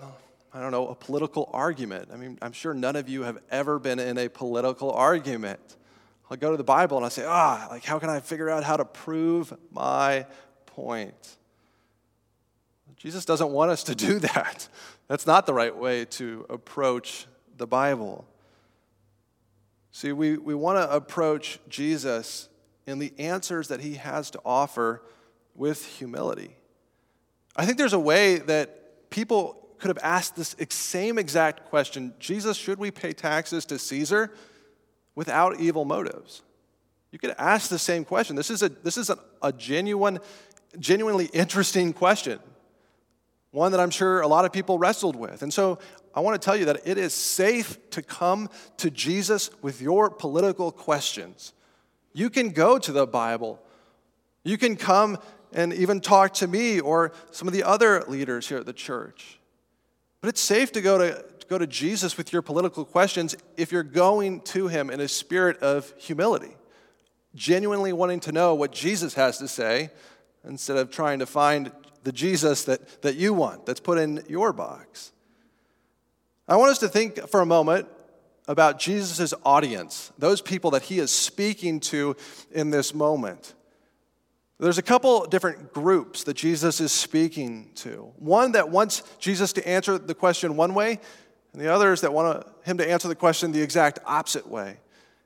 I 0.54 0.62
don't 0.62 0.72
know, 0.72 0.88
a 0.90 0.96
political 0.96 1.50
argument, 1.52 2.10
I 2.14 2.18
mean, 2.18 2.38
I'm 2.42 2.52
sure 2.52 2.76
none 2.76 2.96
of 2.96 3.10
you 3.10 3.24
have 3.24 3.40
ever 3.50 3.80
been 3.80 3.98
in 3.98 4.20
a 4.20 4.30
political 4.30 4.92
argument. 4.92 5.78
I'll 6.30 6.38
go 6.38 6.52
to 6.52 6.58
the 6.58 6.64
Bible 6.64 6.98
and 6.98 7.06
I 7.06 7.10
say, 7.10 7.26
ah, 7.26 7.68
like, 7.72 7.84
how 7.84 7.98
can 7.98 8.10
I 8.10 8.20
figure 8.20 8.50
out 8.50 8.64
how 8.64 8.78
to 8.78 8.86
prove 8.86 9.52
my 9.72 10.28
point? 10.68 11.38
Jesus 12.96 13.26
doesn't 13.26 13.50
want 13.50 13.72
us 13.72 13.84
to 13.86 13.96
do 13.96 14.20
that. 14.20 14.68
That's 15.08 15.26
not 15.26 15.46
the 15.46 15.54
right 15.54 15.76
way 15.76 16.06
to 16.06 16.46
approach 16.50 17.26
the 17.58 17.68
Bible. 17.68 18.26
See, 19.92 20.12
we, 20.12 20.38
we 20.38 20.54
want 20.54 20.78
to 20.78 20.96
approach 20.96 21.60
Jesus 21.68 22.48
in 22.86 23.00
the 23.00 23.12
answers 23.18 23.68
that 23.70 23.82
he 23.82 23.96
has 23.96 24.30
to 24.32 24.42
offer 24.46 25.02
with 25.56 25.86
humility. 25.98 26.56
I 27.56 27.66
think 27.66 27.78
there's 27.78 27.94
a 27.94 28.00
way 28.00 28.38
that 28.38 29.10
people 29.10 29.63
could 29.84 29.90
have 29.90 30.00
asked 30.02 30.38
this 30.38 30.56
same 30.70 31.18
exact 31.18 31.66
question 31.66 32.14
Jesus, 32.18 32.56
should 32.56 32.80
we 32.80 32.90
pay 32.90 33.12
taxes 33.12 33.66
to 33.66 33.78
Caesar 33.78 34.32
without 35.14 35.60
evil 35.60 35.84
motives? 35.84 36.42
You 37.12 37.20
could 37.20 37.36
ask 37.38 37.70
the 37.70 37.78
same 37.78 38.06
question. 38.06 38.38
This 38.38 38.50
is 38.50 38.64
a, 38.64 38.70
this 38.70 38.98
is 38.98 39.10
a, 39.10 39.20
a 39.42 39.52
genuine, 39.52 40.20
genuinely 40.80 41.26
interesting 41.26 41.92
question 41.92 42.40
one 43.52 43.74
that 43.74 43.82
I'm 43.82 43.92
sure 43.92 44.22
a 44.22 44.28
lot 44.28 44.46
of 44.46 44.54
people 44.54 44.80
wrestled 44.80 45.16
with. 45.18 45.44
And 45.44 45.54
so 45.54 45.78
I 46.16 46.22
want 46.22 46.42
to 46.42 46.44
tell 46.44 46.56
you 46.56 46.66
that 46.66 46.88
it 46.88 46.98
is 46.98 47.14
safe 47.14 47.78
to 47.92 48.02
come 48.02 48.50
to 48.78 48.90
Jesus 48.90 49.52
with 49.62 49.80
your 49.82 50.10
political 50.10 50.72
questions. 50.72 51.54
You 52.14 52.30
can 52.30 52.50
go 52.50 52.80
to 52.80 52.92
the 52.92 53.06
Bible. 53.06 53.62
You 54.44 54.58
can 54.58 54.76
come 54.78 55.20
and 55.52 55.72
even 55.74 56.00
talk 56.00 56.34
to 56.36 56.48
me 56.48 56.80
or 56.80 57.12
some 57.32 57.48
of 57.48 57.54
the 57.54 57.64
other 57.64 58.04
leaders 58.08 58.48
here 58.48 58.58
at 58.58 58.66
the 58.66 58.74
church. 58.74 59.40
But 60.24 60.30
it's 60.30 60.40
safe 60.40 60.72
to 60.72 60.82
go 60.82 60.98
to, 60.98 61.22
to 61.22 61.48
go 61.48 61.58
to 61.58 61.68
Jesus 61.68 62.16
with 62.16 62.32
your 62.32 62.42
political 62.42 62.86
questions 62.86 63.36
if 63.58 63.74
you're 63.74 63.84
going 63.84 64.40
to 64.40 64.70
him 64.70 64.90
in 64.90 65.02
a 65.02 65.08
spirit 65.10 65.58
of 65.58 65.94
humility, 65.98 66.56
genuinely 67.36 67.92
wanting 67.92 68.22
to 68.22 68.32
know 68.32 68.56
what 68.56 68.72
Jesus 68.72 69.16
has 69.16 69.38
to 69.40 69.50
say 69.50 69.90
instead 70.48 70.78
of 70.78 70.90
trying 70.90 71.20
to 71.20 71.26
find 71.26 71.74
the 72.06 72.14
Jesus 72.14 72.64
that, 72.64 73.02
that 73.02 73.18
you 73.18 73.34
want, 73.34 73.66
that's 73.66 73.82
put 73.82 73.98
in 73.98 74.24
your 74.30 74.54
box. 74.54 75.12
I 76.48 76.56
want 76.56 76.72
us 76.72 76.78
to 76.78 76.88
think 76.88 77.28
for 77.28 77.42
a 77.42 77.46
moment 77.46 77.90
about 78.48 78.80
Jesus' 78.80 79.34
audience, 79.44 80.14
those 80.18 80.40
people 80.40 80.72
that 80.72 80.84
he 80.84 81.00
is 81.00 81.12
speaking 81.12 81.82
to 81.82 82.16
in 82.50 82.70
this 82.70 82.94
moment. 82.94 83.56
There's 84.60 84.78
a 84.78 84.84
couple 84.84 85.26
different 85.26 85.74
groups 85.74 86.24
that 86.24 86.36
Jesus 86.36 86.80
is 86.80 86.92
speaking 86.92 87.72
to. 87.76 88.14
One 88.18 88.54
that 88.54 88.70
wants 88.70 89.04
Jesus 89.20 89.52
to 89.54 89.68
answer 89.68 89.98
the 89.98 90.16
question 90.16 90.56
one 90.56 90.74
way, 90.74 91.00
and 91.52 91.62
the 91.62 91.74
others 91.74 92.02
that 92.02 92.14
want 92.14 92.46
him 92.64 92.78
to 92.78 92.90
answer 92.90 93.08
the 93.08 93.16
question 93.16 93.52
the 93.52 93.62
exact 93.62 94.00
opposite 94.06 94.48
way. 94.48 94.78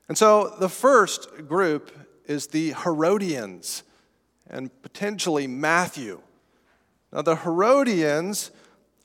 And 0.08 0.16
so 0.16 0.54
the 0.58 0.68
first 0.68 1.46
group 1.46 1.92
is 2.26 2.48
the 2.48 2.72
Herodians 2.72 3.82
and 4.48 4.70
potentially 4.82 5.46
Matthew. 5.46 6.20
Now, 7.12 7.22
the 7.22 7.36
Herodians 7.36 8.50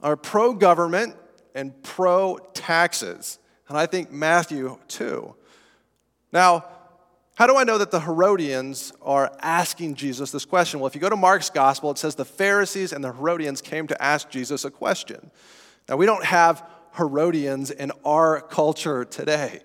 are 0.02 0.16
pro 0.18 0.54
government 0.54 1.16
and 1.56 1.82
pro 1.84 2.38
taxes, 2.54 3.40
and 3.68 3.78
I 3.78 3.86
think 3.86 4.12
Matthew 4.12 4.78
too. 4.88 5.36
Now, 6.32 6.66
how 7.36 7.48
do 7.48 7.58
I 7.58 7.64
know 7.64 7.80
that 7.80 7.90
the 7.90 8.00
Herodians 8.00 8.94
are 9.02 9.36
asking 9.42 9.96
Jesus 9.96 10.32
this 10.32 10.46
question? 10.46 10.80
Well, 10.80 10.88
if 10.88 10.94
you 10.94 11.02
go 11.02 11.10
to 11.10 11.16
Mark's 11.16 11.50
gospel, 11.50 11.90
it 11.90 11.98
says 11.98 12.14
the 12.14 12.26
Pharisees 12.26 12.94
and 12.94 13.04
the 13.04 13.12
Herodians 13.12 13.60
came 13.60 13.88
to 13.88 14.00
ask 14.02 14.30
Jesus 14.30 14.66
a 14.66 14.72
question. 14.72 15.32
Now, 15.90 15.98
we 15.98 16.06
don't 16.06 16.24
have 16.24 16.64
Herodians 16.96 17.72
in 17.72 17.92
our 18.06 18.40
culture 18.40 19.04
today. 19.04 19.62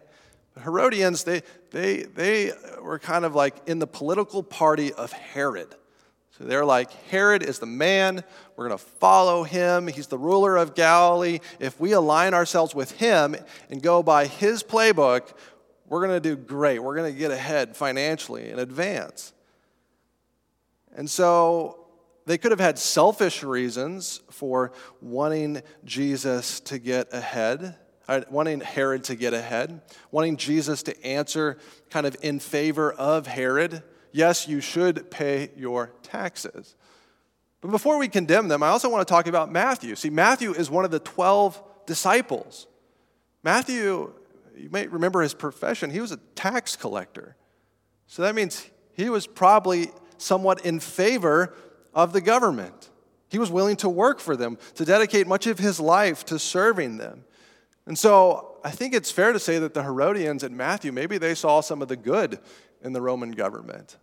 Herodians, 0.62 1.24
they, 1.24 1.42
they, 1.70 2.02
they 2.02 2.52
were 2.80 2.98
kind 2.98 3.26
of 3.26 3.34
like 3.34 3.54
in 3.66 3.78
the 3.78 3.86
political 3.86 4.42
party 4.42 4.92
of 4.94 5.12
Herod. 5.12 5.74
So 6.38 6.44
they're 6.44 6.64
like, 6.64 6.90
Herod 7.10 7.42
is 7.42 7.58
the 7.58 7.66
man. 7.66 8.24
We're 8.56 8.68
going 8.68 8.78
to 8.78 8.84
follow 8.84 9.42
him. 9.42 9.88
He's 9.88 10.06
the 10.06 10.18
ruler 10.18 10.56
of 10.56 10.74
Galilee. 10.74 11.40
If 11.58 11.78
we 11.78 11.92
align 11.92 12.32
ourselves 12.32 12.74
with 12.74 12.92
him 12.92 13.36
and 13.68 13.82
go 13.82 14.02
by 14.02 14.26
his 14.26 14.62
playbook, 14.62 15.34
we're 15.88 16.06
going 16.06 16.20
to 16.20 16.28
do 16.28 16.36
great. 16.36 16.78
We're 16.80 16.96
going 16.96 17.12
to 17.12 17.18
get 17.18 17.30
ahead 17.30 17.76
financially 17.76 18.50
in 18.50 18.58
advance. 18.58 19.32
And 20.94 21.08
so 21.08 21.86
they 22.26 22.38
could 22.38 22.50
have 22.50 22.60
had 22.60 22.78
selfish 22.78 23.42
reasons 23.42 24.20
for 24.30 24.72
wanting 25.00 25.62
Jesus 25.84 26.60
to 26.60 26.78
get 26.78 27.12
ahead, 27.12 27.76
uh, 28.08 28.22
wanting 28.30 28.60
Herod 28.60 29.04
to 29.04 29.14
get 29.14 29.34
ahead, 29.34 29.80
wanting 30.10 30.36
Jesus 30.36 30.82
to 30.84 31.06
answer 31.06 31.58
kind 31.90 32.06
of 32.06 32.16
in 32.22 32.38
favor 32.38 32.92
of 32.92 33.26
Herod 33.26 33.82
yes, 34.12 34.48
you 34.48 34.60
should 34.60 35.10
pay 35.10 35.50
your 35.56 35.92
taxes. 36.02 36.74
But 37.60 37.70
before 37.70 37.98
we 37.98 38.08
condemn 38.08 38.48
them, 38.48 38.62
I 38.62 38.68
also 38.68 38.88
want 38.88 39.06
to 39.06 39.12
talk 39.12 39.26
about 39.26 39.50
Matthew. 39.50 39.94
See, 39.94 40.10
Matthew 40.10 40.52
is 40.52 40.70
one 40.70 40.84
of 40.84 40.90
the 40.90 41.00
12 41.00 41.62
disciples. 41.86 42.66
Matthew, 43.42 44.12
you 44.58 44.70
may 44.70 44.86
remember 44.86 45.22
his 45.22 45.34
profession, 45.34 45.90
he 45.90 46.00
was 46.00 46.12
a 46.12 46.18
tax 46.34 46.76
collector. 46.76 47.36
So 48.06 48.22
that 48.22 48.34
means 48.34 48.68
he 48.92 49.10
was 49.10 49.26
probably 49.26 49.90
somewhat 50.16 50.64
in 50.64 50.80
favor 50.80 51.54
of 51.94 52.12
the 52.12 52.20
government. 52.20 52.90
He 53.28 53.38
was 53.38 53.50
willing 53.50 53.76
to 53.76 53.88
work 53.88 54.20
for 54.20 54.36
them, 54.36 54.58
to 54.74 54.84
dedicate 54.84 55.26
much 55.26 55.46
of 55.46 55.58
his 55.58 55.78
life 55.78 56.24
to 56.26 56.38
serving 56.38 56.96
them. 56.96 57.24
And 57.86 57.98
so 57.98 58.56
I 58.64 58.70
think 58.70 58.94
it's 58.94 59.10
fair 59.10 59.32
to 59.32 59.38
say 59.38 59.58
that 59.58 59.74
the 59.74 59.82
Herodians 59.82 60.42
and 60.42 60.56
Matthew, 60.56 60.92
maybe 60.92 61.18
they 61.18 61.34
saw 61.34 61.60
some 61.60 61.82
of 61.82 61.88
the 61.88 61.96
good 61.96 62.38
in 62.82 62.92
the 62.92 63.00
Roman 63.00 63.32
government. 63.32 63.96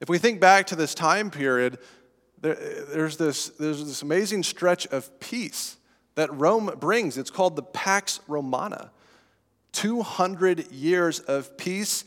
If 0.00 0.08
we 0.08 0.18
think 0.18 0.40
back 0.40 0.66
to 0.68 0.76
this 0.76 0.94
time 0.94 1.30
period, 1.30 1.78
there, 2.40 2.54
there's, 2.54 3.16
this, 3.16 3.48
there's 3.50 3.84
this 3.84 4.02
amazing 4.02 4.42
stretch 4.42 4.86
of 4.88 5.18
peace 5.20 5.76
that 6.14 6.32
Rome 6.32 6.70
brings. 6.78 7.18
It's 7.18 7.30
called 7.30 7.56
the 7.56 7.62
Pax 7.62 8.20
Romana 8.28 8.90
200 9.74 10.72
years 10.72 11.20
of 11.20 11.56
peace, 11.58 12.06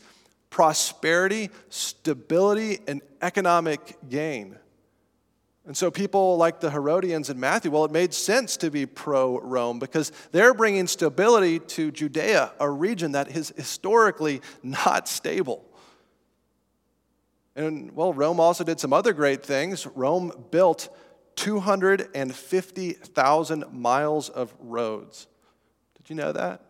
prosperity, 0.50 1.50
stability, 1.68 2.80
and 2.88 3.00
economic 3.22 3.96
gain. 4.08 4.58
And 5.66 5.76
so 5.76 5.88
people 5.90 6.38
like 6.38 6.60
the 6.60 6.70
Herodians 6.70 7.28
and 7.28 7.38
Matthew, 7.38 7.70
well, 7.70 7.84
it 7.84 7.90
made 7.90 8.14
sense 8.14 8.56
to 8.56 8.70
be 8.70 8.86
pro 8.86 9.38
Rome 9.38 9.78
because 9.78 10.12
they're 10.32 10.54
bringing 10.54 10.86
stability 10.86 11.58
to 11.58 11.90
Judea, 11.90 12.52
a 12.58 12.70
region 12.70 13.12
that 13.12 13.28
is 13.28 13.52
historically 13.54 14.40
not 14.62 15.08
stable. 15.08 15.62
And 17.54 17.94
well, 17.94 18.14
Rome 18.14 18.40
also 18.40 18.64
did 18.64 18.80
some 18.80 18.94
other 18.94 19.12
great 19.12 19.44
things. 19.44 19.86
Rome 19.86 20.32
built 20.50 20.88
250,000 21.36 23.72
miles 23.72 24.30
of 24.30 24.54
roads. 24.58 25.26
Did 25.96 26.08
you 26.08 26.16
know 26.16 26.32
that? 26.32 26.62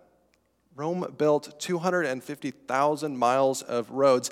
Rome 0.78 1.12
built 1.18 1.58
250,000 1.58 3.18
miles 3.18 3.62
of 3.62 3.90
roads, 3.90 4.30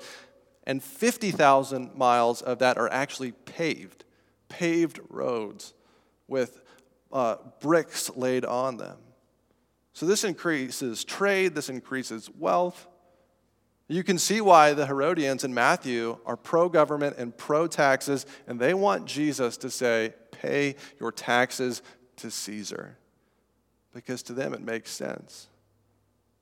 and 0.63 0.81
50,000 0.81 1.93
miles 1.93 2.41
of 2.41 2.59
that 2.59 2.77
are 2.77 2.89
actually 2.89 3.33
paved 3.33 4.05
paved 4.49 4.99
roads 5.09 5.73
with 6.27 6.61
uh, 7.11 7.35
bricks 7.59 8.09
laid 8.15 8.45
on 8.45 8.77
them. 8.77 8.97
So 9.91 10.05
this 10.05 10.23
increases 10.23 11.03
trade, 11.03 11.53
this 11.53 11.67
increases 11.67 12.29
wealth. 12.37 12.87
You 13.89 14.03
can 14.03 14.17
see 14.17 14.39
why 14.39 14.73
the 14.73 14.85
Herodians 14.85 15.43
in 15.43 15.53
Matthew 15.53 16.17
are 16.25 16.37
pro 16.37 16.69
government 16.69 17.17
and 17.17 17.35
pro 17.35 17.67
taxes, 17.67 18.25
and 18.47 18.57
they 18.57 18.73
want 18.73 19.05
Jesus 19.05 19.57
to 19.57 19.69
say, 19.69 20.13
Pay 20.31 20.75
your 20.99 21.11
taxes 21.11 21.81
to 22.17 22.31
Caesar. 22.31 22.97
Because 23.93 24.23
to 24.23 24.33
them 24.33 24.53
it 24.53 24.61
makes 24.61 24.91
sense. 24.91 25.47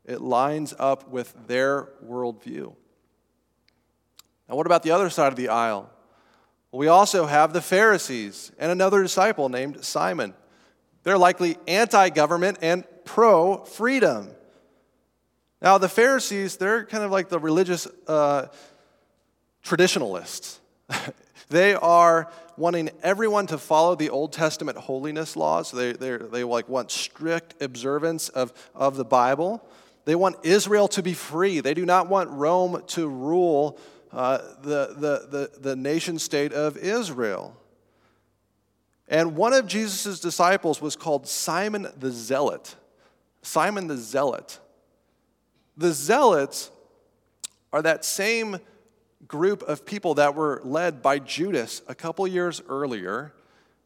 It 0.06 0.22
lines 0.22 0.74
up 0.78 1.10
with 1.10 1.34
their 1.48 1.90
worldview. 2.06 2.76
Now, 4.48 4.56
what 4.56 4.66
about 4.66 4.84
the 4.84 4.92
other 4.92 5.10
side 5.10 5.30
of 5.30 5.36
the 5.36 5.50
aisle? 5.50 5.90
We 6.72 6.88
also 6.88 7.26
have 7.26 7.54
the 7.54 7.62
Pharisees 7.62 8.52
and 8.60 8.72
another 8.72 9.02
disciple 9.02 9.50
named 9.50 9.84
Simon. 9.84 10.34
They're 11.04 11.18
likely 11.18 11.58
anti 11.68 12.10
government 12.10 12.60
and 12.62 12.84
pro 13.06 13.64
freedom. 13.64 14.30
Now, 15.62 15.78
the 15.78 15.90
Pharisees, 15.90 16.58
they're 16.58 16.86
kind 16.86 17.04
of 17.04 17.12
like 17.12 17.30
the 17.30 17.40
religious 17.40 17.88
uh, 18.08 18.48
traditionalists. 19.64 20.60
they 21.50 21.74
are 21.74 22.32
wanting 22.58 22.90
everyone 23.02 23.48
to 23.48 23.58
follow 23.58 23.96
the 23.96 24.10
Old 24.10 24.34
Testament 24.34 24.78
holiness 24.78 25.36
laws. 25.36 25.72
They, 25.72 25.94
they 25.94 26.44
like 26.44 26.70
want 26.70 26.92
strict 26.92 27.62
observance 27.62 28.30
of, 28.30 28.54
of 28.76 28.96
the 28.96 29.06
Bible. 29.06 29.66
They 30.06 30.16
want 30.16 30.38
Israel 30.44 30.88
to 30.90 31.04
be 31.04 31.14
free. 31.14 31.60
They 31.60 31.74
do 31.74 31.86
not 31.86 32.08
want 32.08 32.30
Rome 32.30 32.84
to 32.88 33.08
rule 33.08 33.80
uh, 34.12 34.38
the, 34.62 34.96
the, 34.98 35.28
the, 35.30 35.60
the 35.60 35.76
nation 35.76 36.20
state 36.20 36.54
of 36.54 36.78
Israel. 36.78 37.58
And 39.08 39.36
one 39.36 39.54
of 39.54 39.68
Jesus' 39.68 40.20
disciples 40.20 40.82
was 40.82 40.96
called 40.96 41.28
Simon 41.28 41.88
the 41.98 42.12
Zealot. 42.12 42.76
Simon 43.42 43.88
the 43.88 43.98
Zealot. 43.98 44.60
The 45.78 45.92
Zealots 45.92 46.72
are 47.74 47.82
that 47.82 48.06
same 48.06 48.58
group 49.28 49.64
of 49.64 49.86
people 49.86 50.16
that 50.16 50.36
were 50.36 50.62
led 50.64 51.02
by 51.02 51.20
Judas 51.20 51.82
a 51.88 51.96
couple 51.96 52.28
years 52.28 52.62
earlier, 52.70 53.34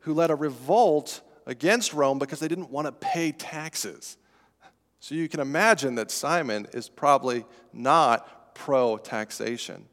who 0.01 0.13
led 0.13 0.32
a 0.32 0.36
revolt 0.36 1.21
against 1.45 1.93
Rome 1.93 2.19
because 2.19 2.39
they 2.39 2.47
didn't 2.47 2.69
want 2.69 2.88
to 2.88 2.91
pay 2.91 3.32
taxes. 3.32 4.17
So 4.99 5.15
you 5.15 5.29
can 5.29 5.39
imagine 5.39 5.95
that 5.95 6.12
Simon 6.12 6.67
is 6.73 6.89
probably 6.89 7.45
not 7.71 8.53
pro 8.53 8.97
taxation. 8.97 9.85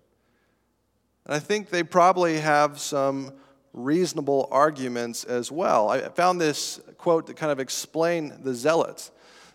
And 1.24 1.34
I 1.34 1.38
think 1.38 1.70
they 1.70 1.82
probably 1.82 2.38
have 2.38 2.78
some 2.78 3.32
reasonable 3.72 4.48
arguments 4.50 5.24
as 5.24 5.52
well. 5.52 5.90
I 5.90 6.08
found 6.08 6.40
this 6.40 6.80
quote 6.98 7.26
to 7.26 7.34
kind 7.34 7.52
of 7.52 7.60
explain 7.60 8.32
the 8.42 8.54
Zealots. 8.54 9.10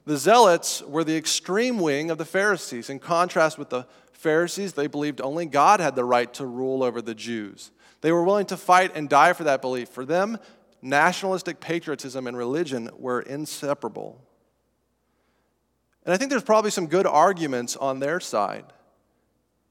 The 0.06 0.18
Zealots 0.18 0.82
were 0.84 1.04
the 1.04 1.18
extreme 1.18 1.80
wing 1.80 2.12
of 2.12 2.18
the 2.18 2.26
Pharisees. 2.26 2.90
In 2.90 3.00
contrast 3.00 3.58
with 3.58 3.70
the 3.70 3.86
Pharisees, 4.14 4.74
they 4.74 4.88
believed 4.88 5.22
only 5.22 5.46
God 5.46 5.80
had 5.80 5.96
the 5.96 6.06
right 6.06 6.32
to 6.36 6.46
rule 6.46 6.84
over 6.84 7.02
the 7.02 7.16
Jews. 7.16 7.72
They 8.02 8.12
were 8.12 8.24
willing 8.24 8.46
to 8.48 8.58
fight 8.58 8.92
and 8.96 9.10
die 9.10 9.34
for 9.34 9.44
that 9.44 9.62
belief. 9.62 9.90
For 9.90 10.06
them, 10.06 10.38
nationalistic 10.82 11.60
patriotism 11.60 12.28
and 12.28 12.38
religion 12.38 12.90
were 12.98 13.22
inseparable. 13.22 14.22
And 16.06 16.14
I 16.14 16.18
think 16.18 16.30
there's 16.32 16.44
probably 16.44 16.72
some 16.72 16.88
good 16.88 17.06
arguments 17.06 17.76
on 17.76 18.00
their 18.00 18.20
side. 18.20 18.66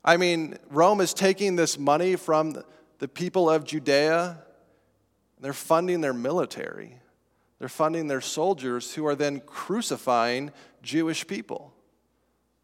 I 0.05 0.17
mean, 0.17 0.57
Rome 0.71 1.01
is 1.01 1.13
taking 1.13 1.57
this 1.57 1.79
money 1.79 2.17
from 2.17 2.63
the 2.99 3.09
people 3.09 3.51
of 3.51 3.65
Judea, 3.65 4.43
they're 5.41 5.53
funding 5.53 6.01
their 6.03 6.13
military. 6.13 6.97
They're 7.59 7.69
funding 7.69 8.09
their 8.09 8.21
soldiers 8.21 8.95
who 8.95 9.07
are 9.07 9.15
then 9.15 9.41
crucifying 9.41 10.53
Jewish 10.83 11.27
people. 11.27 11.75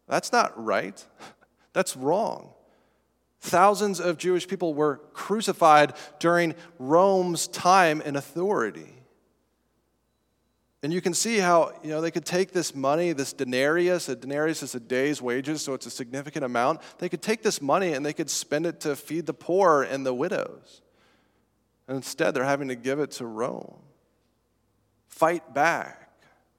That's 0.07 0.31
not 0.31 0.63
right. 0.63 1.03
That's 1.73 1.97
wrong. 1.97 2.51
Thousands 3.39 3.99
of 3.99 4.17
Jewish 4.17 4.47
people 4.47 4.73
were 4.73 4.97
crucified 5.13 5.93
during 6.19 6.55
Rome's 6.79 7.47
time 7.47 8.01
and 8.03 8.17
authority. 8.17 8.96
And 10.87 10.93
you 10.93 11.01
can 11.01 11.13
see 11.13 11.39
how, 11.39 11.73
you 11.83 11.89
know, 11.89 11.99
they 11.99 12.11
could 12.11 12.23
take 12.23 12.53
this 12.53 12.73
money, 12.73 13.11
this 13.11 13.33
denarius, 13.33 14.07
a 14.07 14.15
denarius 14.15 14.63
is 14.63 14.73
a 14.73 14.79
day's 14.79 15.21
wages, 15.21 15.61
so 15.61 15.73
it's 15.73 15.85
a 15.85 15.89
significant 15.89 16.45
amount. 16.45 16.79
They 16.99 17.09
could 17.09 17.21
take 17.21 17.43
this 17.43 17.61
money 17.61 17.91
and 17.91 18.05
they 18.05 18.13
could 18.13 18.29
spend 18.29 18.65
it 18.65 18.79
to 18.79 18.95
feed 18.95 19.25
the 19.25 19.33
poor 19.33 19.83
and 19.83 20.05
the 20.05 20.13
widows. 20.13 20.81
And 21.89 21.97
instead, 21.97 22.33
they're 22.33 22.45
having 22.45 22.69
to 22.69 22.75
give 22.75 23.01
it 23.01 23.11
to 23.11 23.25
Rome. 23.25 23.79
Fight 25.09 25.53
back, 25.53 26.09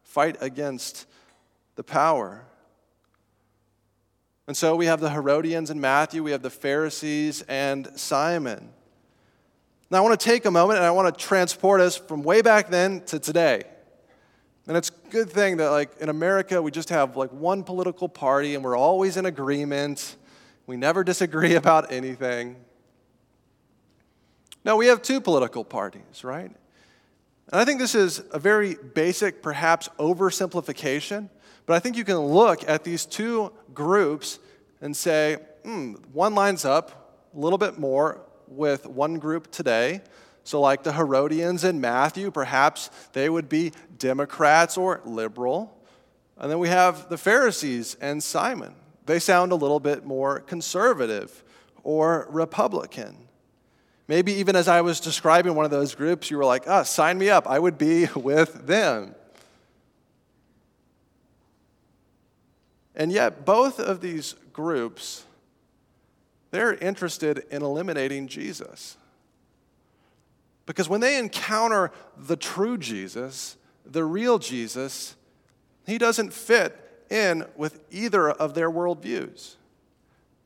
fight 0.02 0.36
against 0.42 1.06
the 1.76 1.82
power. 1.82 2.44
And 4.46 4.54
so 4.54 4.76
we 4.76 4.84
have 4.84 5.00
the 5.00 5.08
Herodians 5.08 5.70
and 5.70 5.80
Matthew, 5.80 6.22
we 6.22 6.32
have 6.32 6.42
the 6.42 6.50
Pharisees 6.50 7.40
and 7.48 7.88
Simon. 7.98 8.74
Now, 9.90 9.96
I 9.96 10.00
want 10.02 10.20
to 10.20 10.22
take 10.22 10.44
a 10.44 10.50
moment 10.50 10.80
and 10.80 10.86
I 10.86 10.90
want 10.90 11.16
to 11.16 11.24
transport 11.24 11.80
us 11.80 11.96
from 11.96 12.22
way 12.22 12.42
back 12.42 12.68
then 12.68 13.00
to 13.06 13.18
today. 13.18 13.64
And 14.68 14.76
it's 14.76 14.90
a 14.90 15.10
good 15.10 15.30
thing 15.30 15.56
that, 15.56 15.70
like, 15.70 15.98
in 15.98 16.10
America, 16.10 16.60
we 16.60 16.70
just 16.70 16.90
have, 16.90 17.16
like, 17.16 17.30
one 17.32 17.64
political 17.64 18.06
party 18.06 18.54
and 18.54 18.62
we're 18.62 18.76
always 18.76 19.16
in 19.16 19.24
agreement. 19.24 20.16
We 20.66 20.76
never 20.76 21.02
disagree 21.12 21.54
about 21.54 21.90
anything. 21.90 22.56
Now, 24.66 24.76
we 24.76 24.88
have 24.88 25.00
two 25.00 25.22
political 25.22 25.64
parties, 25.64 26.22
right? 26.22 26.50
And 27.50 27.60
I 27.60 27.64
think 27.64 27.80
this 27.80 27.94
is 27.94 28.22
a 28.30 28.38
very 28.38 28.74
basic, 28.74 29.42
perhaps 29.42 29.88
oversimplification, 29.98 31.30
but 31.64 31.74
I 31.74 31.78
think 31.78 31.96
you 31.96 32.04
can 32.04 32.18
look 32.18 32.68
at 32.68 32.84
these 32.84 33.06
two 33.06 33.50
groups 33.72 34.38
and 34.82 34.94
say, 34.94 35.38
hmm, 35.64 35.94
one 36.12 36.34
lines 36.34 36.66
up 36.66 37.30
a 37.34 37.38
little 37.38 37.58
bit 37.58 37.78
more 37.78 38.20
with 38.46 38.86
one 38.86 39.18
group 39.18 39.50
today, 39.50 40.02
so, 40.48 40.62
like 40.62 40.82
the 40.82 40.94
Herodians 40.94 41.62
in 41.62 41.78
Matthew, 41.78 42.30
perhaps 42.30 42.88
they 43.12 43.28
would 43.28 43.50
be 43.50 43.72
Democrats 43.98 44.78
or 44.78 45.02
liberal. 45.04 45.78
And 46.38 46.50
then 46.50 46.58
we 46.58 46.70
have 46.70 47.10
the 47.10 47.18
Pharisees 47.18 47.98
and 48.00 48.22
Simon. 48.22 48.74
They 49.04 49.18
sound 49.18 49.52
a 49.52 49.56
little 49.56 49.78
bit 49.78 50.06
more 50.06 50.40
conservative 50.40 51.44
or 51.82 52.28
Republican. 52.30 53.28
Maybe 54.06 54.32
even 54.36 54.56
as 54.56 54.68
I 54.68 54.80
was 54.80 55.00
describing 55.00 55.54
one 55.54 55.66
of 55.66 55.70
those 55.70 55.94
groups, 55.94 56.30
you 56.30 56.38
were 56.38 56.46
like, 56.46 56.62
oh, 56.66 56.82
sign 56.82 57.18
me 57.18 57.28
up. 57.28 57.46
I 57.46 57.58
would 57.58 57.76
be 57.76 58.06
with 58.16 58.66
them. 58.66 59.14
And 62.94 63.12
yet, 63.12 63.44
both 63.44 63.78
of 63.78 64.00
these 64.00 64.34
groups, 64.54 65.24
they're 66.52 66.72
interested 66.72 67.44
in 67.50 67.60
eliminating 67.60 68.28
Jesus. 68.28 68.96
Because 70.68 70.86
when 70.86 71.00
they 71.00 71.16
encounter 71.16 71.90
the 72.14 72.36
true 72.36 72.76
Jesus, 72.76 73.56
the 73.86 74.04
real 74.04 74.38
Jesus, 74.38 75.16
he 75.86 75.96
doesn't 75.96 76.30
fit 76.30 76.76
in 77.08 77.46
with 77.56 77.80
either 77.90 78.28
of 78.28 78.52
their 78.52 78.70
worldviews. 78.70 79.54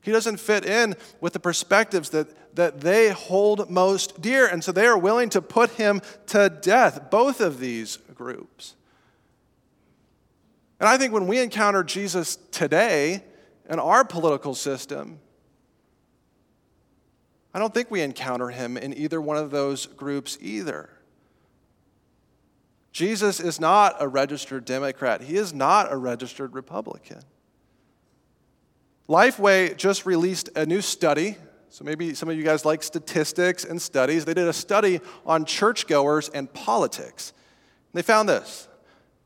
He 0.00 0.12
doesn't 0.12 0.36
fit 0.36 0.64
in 0.64 0.94
with 1.20 1.32
the 1.32 1.40
perspectives 1.40 2.10
that, 2.10 2.54
that 2.54 2.82
they 2.82 3.10
hold 3.10 3.68
most 3.68 4.22
dear. 4.22 4.46
And 4.46 4.62
so 4.62 4.70
they 4.70 4.86
are 4.86 4.96
willing 4.96 5.28
to 5.30 5.42
put 5.42 5.70
him 5.70 6.00
to 6.28 6.48
death, 6.48 7.10
both 7.10 7.40
of 7.40 7.58
these 7.58 7.96
groups. 8.14 8.76
And 10.78 10.88
I 10.88 10.98
think 10.98 11.12
when 11.12 11.26
we 11.26 11.40
encounter 11.40 11.82
Jesus 11.82 12.38
today 12.52 13.24
in 13.68 13.80
our 13.80 14.04
political 14.04 14.54
system, 14.54 15.18
I 17.54 17.58
don't 17.58 17.74
think 17.74 17.90
we 17.90 18.00
encounter 18.00 18.48
him 18.48 18.76
in 18.76 18.96
either 18.96 19.20
one 19.20 19.36
of 19.36 19.50
those 19.50 19.86
groups 19.86 20.38
either. 20.40 20.88
Jesus 22.92 23.40
is 23.40 23.58
not 23.58 23.96
a 24.00 24.08
registered 24.08 24.64
Democrat. 24.64 25.22
He 25.22 25.36
is 25.36 25.52
not 25.52 25.92
a 25.92 25.96
registered 25.96 26.54
Republican. 26.54 27.22
Lifeway 29.08 29.76
just 29.76 30.06
released 30.06 30.50
a 30.56 30.64
new 30.64 30.80
study. 30.80 31.36
So 31.70 31.84
maybe 31.84 32.14
some 32.14 32.28
of 32.28 32.36
you 32.36 32.44
guys 32.44 32.64
like 32.64 32.82
statistics 32.82 33.64
and 33.64 33.80
studies. 33.80 34.24
They 34.24 34.34
did 34.34 34.46
a 34.46 34.52
study 34.52 35.00
on 35.26 35.44
churchgoers 35.44 36.28
and 36.28 36.52
politics. 36.52 37.32
They 37.94 38.02
found 38.02 38.28
this. 38.28 38.68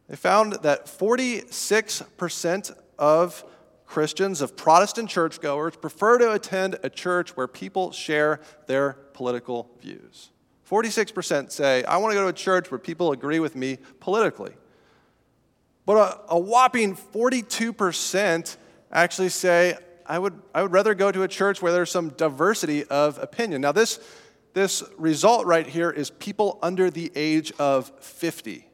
They 0.08 0.16
found 0.16 0.54
that 0.62 0.86
46% 0.86 2.76
of 2.98 3.44
Christians, 3.86 4.40
of 4.40 4.56
Protestant 4.56 5.08
churchgoers, 5.08 5.76
prefer 5.76 6.18
to 6.18 6.32
attend 6.32 6.78
a 6.82 6.90
church 6.90 7.36
where 7.36 7.46
people 7.46 7.92
share 7.92 8.40
their 8.66 8.94
political 9.12 9.70
views. 9.80 10.30
46% 10.68 11.52
say, 11.52 11.84
I 11.84 11.96
want 11.98 12.12
to 12.12 12.16
go 12.16 12.22
to 12.22 12.28
a 12.28 12.32
church 12.32 12.70
where 12.70 12.78
people 12.78 13.12
agree 13.12 13.38
with 13.38 13.54
me 13.54 13.78
politically. 14.00 14.52
But 15.84 15.96
a, 15.96 16.34
a 16.34 16.38
whopping 16.38 16.96
42% 16.96 18.56
actually 18.90 19.28
say, 19.28 19.76
I 20.04 20.18
would, 20.18 20.40
I 20.54 20.62
would 20.62 20.72
rather 20.72 20.94
go 20.94 21.12
to 21.12 21.22
a 21.22 21.28
church 21.28 21.62
where 21.62 21.72
there's 21.72 21.90
some 21.90 22.10
diversity 22.10 22.84
of 22.84 23.18
opinion. 23.18 23.60
Now, 23.60 23.72
this, 23.72 24.00
this 24.52 24.82
result 24.98 25.46
right 25.46 25.66
here 25.66 25.90
is 25.90 26.10
people 26.10 26.58
under 26.62 26.90
the 26.90 27.12
age 27.14 27.52
of 27.58 27.90
50. 28.00 28.68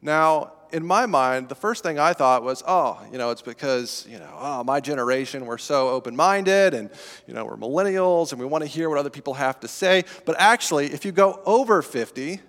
Now, 0.00 0.52
in 0.74 0.84
my 0.84 1.06
mind, 1.06 1.48
the 1.48 1.54
first 1.54 1.84
thing 1.84 2.00
I 2.00 2.12
thought 2.14 2.42
was, 2.42 2.64
oh, 2.66 3.00
you 3.12 3.16
know, 3.16 3.30
it's 3.30 3.42
because, 3.42 4.04
you 4.10 4.18
know, 4.18 4.28
oh, 4.36 4.64
my 4.64 4.80
generation, 4.80 5.46
we're 5.46 5.56
so 5.56 5.90
open 5.90 6.16
minded 6.16 6.74
and, 6.74 6.90
you 7.28 7.32
know, 7.32 7.44
we're 7.44 7.56
millennials 7.56 8.32
and 8.32 8.40
we 8.40 8.46
want 8.46 8.62
to 8.62 8.68
hear 8.68 8.90
what 8.90 8.98
other 8.98 9.08
people 9.08 9.34
have 9.34 9.60
to 9.60 9.68
say. 9.68 10.02
But 10.24 10.34
actually, 10.40 10.86
if 10.86 11.04
you 11.04 11.12
go 11.12 11.40
over 11.46 11.80
50, 11.80 12.40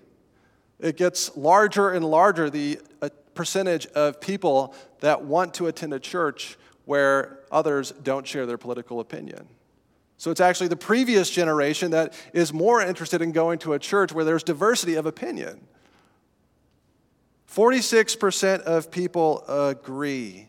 it 0.80 0.96
gets 0.96 1.36
larger 1.36 1.90
and 1.92 2.04
larger 2.04 2.50
the 2.50 2.80
uh, 3.00 3.10
percentage 3.34 3.86
of 3.88 4.20
people 4.20 4.74
that 5.00 5.22
want 5.22 5.54
to 5.54 5.68
attend 5.68 5.94
a 5.94 6.00
church 6.00 6.58
where 6.84 7.38
others 7.52 7.92
don't 8.02 8.26
share 8.26 8.44
their 8.44 8.58
political 8.58 8.98
opinion. 8.98 9.46
So 10.18 10.32
it's 10.32 10.40
actually 10.40 10.68
the 10.68 10.76
previous 10.76 11.30
generation 11.30 11.92
that 11.92 12.12
is 12.32 12.52
more 12.52 12.82
interested 12.82 13.22
in 13.22 13.30
going 13.30 13.60
to 13.60 13.74
a 13.74 13.78
church 13.78 14.12
where 14.12 14.24
there's 14.24 14.42
diversity 14.42 14.96
of 14.96 15.06
opinion. 15.06 15.60
46% 17.50 18.60
of 18.62 18.90
people 18.90 19.44
agree. 19.48 20.48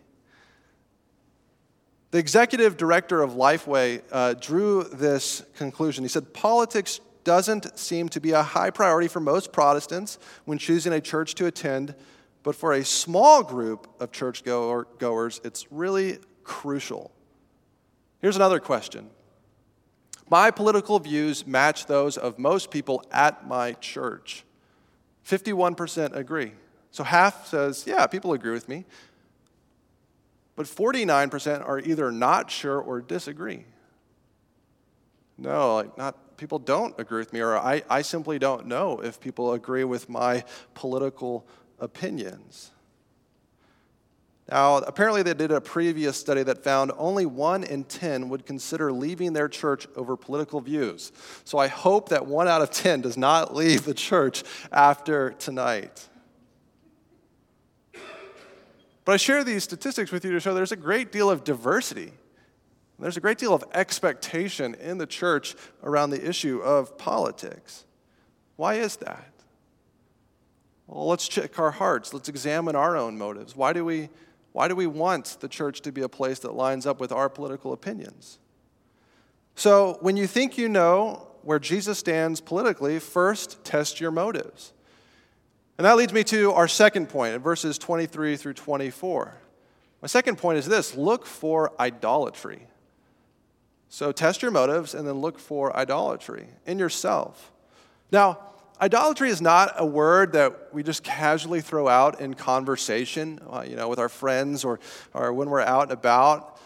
The 2.12 2.18
executive 2.18 2.78
director 2.78 3.22
of 3.22 3.32
Lifeway 3.32 4.02
uh, 4.12 4.34
drew 4.34 4.84
this 4.86 5.44
conclusion. 5.58 6.04
He 6.04 6.08
said, 6.08 6.34
Politics 6.34 7.00
doesn't 7.24 7.78
seem 7.78 8.08
to 8.10 8.22
be 8.22 8.32
a 8.32 8.42
high 8.42 8.70
priority 8.70 9.10
for 9.10 9.20
most 9.20 9.52
Protestants 9.52 10.18
when 10.46 10.58
choosing 10.58 10.94
a 10.94 11.02
church 11.02 11.36
to 11.36 11.46
attend, 11.46 11.94
but 12.44 12.56
for 12.56 12.74
a 12.74 12.86
small 12.86 13.44
group 13.44 13.88
of 14.00 14.14
churchgoers, 14.14 15.42
it's 15.44 15.70
really 15.70 16.20
crucial. 16.46 17.12
Here's 18.22 18.38
another 18.38 18.60
question 18.60 19.10
My 20.30 20.50
political 20.50 21.00
views 21.00 21.46
match 21.46 21.86
those 21.86 22.18
of 22.18 22.40
most 22.40 22.72
people 22.72 23.04
at 23.12 23.46
my 23.46 23.74
church. 23.74 24.46
51% 25.26 26.16
agree. 26.16 26.54
So 26.98 27.04
half 27.04 27.46
says, 27.46 27.84
yeah, 27.86 28.08
people 28.08 28.34
agree 28.34 28.54
with 28.54 28.68
me. 28.68 28.84
But 30.56 30.66
49% 30.66 31.64
are 31.64 31.80
either 31.80 32.12
not 32.12 32.50
sure 32.50 32.82
or 32.82 33.02
disagree. 33.02 33.66
No, 35.38 35.76
like 35.76 35.96
not 35.96 36.38
people 36.38 36.58
don't 36.58 37.00
agree 37.00 37.20
with 37.20 37.34
me, 37.34 37.42
or 37.42 37.56
I, 37.56 37.84
I 37.88 38.02
simply 38.02 38.40
don't 38.40 38.66
know 38.66 39.00
if 39.00 39.20
people 39.20 39.54
agree 39.54 39.84
with 39.84 40.10
my 40.10 40.44
political 40.74 41.46
opinions. 41.78 42.72
Now, 44.50 44.78
apparently, 44.78 45.22
they 45.22 45.36
did 45.36 45.52
a 45.52 45.62
previous 45.62 46.18
study 46.18 46.42
that 46.42 46.64
found 46.64 46.92
only 46.98 47.28
one 47.28 47.64
in 47.64 47.84
10 47.84 48.28
would 48.30 48.48
consider 48.48 48.92
leaving 48.92 49.34
their 49.34 49.50
church 49.50 49.86
over 49.96 50.18
political 50.18 50.62
views. 50.62 51.12
So 51.44 51.60
I 51.60 51.68
hope 51.68 52.10
that 52.10 52.26
one 52.26 52.48
out 52.48 52.64
of 52.64 52.72
10 52.72 53.02
does 53.02 53.18
not 53.18 53.54
leave 53.56 53.86
the 53.86 53.94
church 53.94 54.44
after 54.72 55.34
tonight. 55.34 56.10
But 59.08 59.14
I 59.14 59.18
share 59.18 59.46
these 59.46 59.64
statistics 59.64 60.12
with 60.12 60.26
you 60.26 60.34
to 60.34 60.42
show 60.42 60.54
there's 60.54 60.74
a 60.74 60.76
great 60.76 61.14
deal 61.14 61.30
of 61.30 61.46
diversity. 61.46 62.12
There's 63.00 63.16
a 63.16 63.22
great 63.22 63.38
deal 63.38 63.54
of 63.54 63.64
expectation 63.74 64.76
in 64.76 64.98
the 64.98 65.06
church 65.06 65.56
around 65.82 66.10
the 66.10 66.28
issue 66.28 66.60
of 66.60 66.98
politics. 66.98 67.86
Why 68.58 68.74
is 68.74 68.98
that? 68.98 69.32
Well, 70.88 71.08
let's 71.08 71.26
check 71.26 71.58
our 71.58 71.72
hearts. 71.72 72.14
Let's 72.14 72.28
examine 72.28 72.76
our 72.76 72.98
own 72.98 73.18
motives. 73.18 73.56
Why 73.56 73.72
do 73.72 73.86
we, 73.86 74.10
why 74.52 74.68
do 74.68 74.76
we 74.76 74.88
want 74.88 75.38
the 75.40 75.48
church 75.48 75.80
to 75.84 75.94
be 75.94 76.02
a 76.02 76.10
place 76.10 76.40
that 76.40 76.54
lines 76.54 76.86
up 76.86 77.00
with 77.00 77.14
our 77.14 77.30
political 77.30 77.72
opinions? 77.72 78.40
So, 79.56 80.00
when 80.02 80.18
you 80.18 80.28
think 80.28 80.58
you 80.58 80.68
know 80.68 81.30
where 81.44 81.60
Jesus 81.60 81.98
stands 81.98 82.42
politically, 82.42 83.00
first 83.00 83.64
test 83.64 84.02
your 84.02 84.12
motives. 84.12 84.74
And 85.78 85.86
that 85.86 85.96
leads 85.96 86.12
me 86.12 86.24
to 86.26 86.54
our 86.54 86.68
second 86.68 87.08
point 87.10 87.36
in 87.36 87.42
verses 87.42 87.78
23 87.78 88.36
through 88.36 88.54
24. 88.54 89.36
My 90.02 90.08
second 90.08 90.38
point 90.38 90.58
is 90.58 90.66
this 90.66 90.96
look 90.96 91.26
for 91.26 91.72
idolatry. 91.80 92.68
So 93.90 94.12
test 94.12 94.42
your 94.42 94.52
motives 94.52 94.94
and 94.94 95.08
then 95.08 95.16
look 95.16 95.40
for 95.40 95.76
idolatry 95.76 96.48
in 96.66 96.80
yourself. 96.80 97.52
Now, 98.12 98.40
idolatry 98.82 99.30
is 99.30 99.42
not 99.42 99.74
a 99.78 99.86
word 99.86 100.34
that 100.34 100.74
we 100.74 100.84
just 100.84 101.04
casually 101.04 101.62
throw 101.62 101.88
out 101.88 102.20
in 102.20 102.34
conversation, 102.34 103.40
uh, 103.50 103.64
you 103.68 103.76
know, 103.76 103.88
with 103.88 104.00
our 104.00 104.10
friends 104.10 104.66
or, 104.66 104.80
or 105.14 105.32
when 105.34 105.50
we're 105.50 105.62
out 105.62 105.84
and 105.84 105.92
about. 105.92 106.60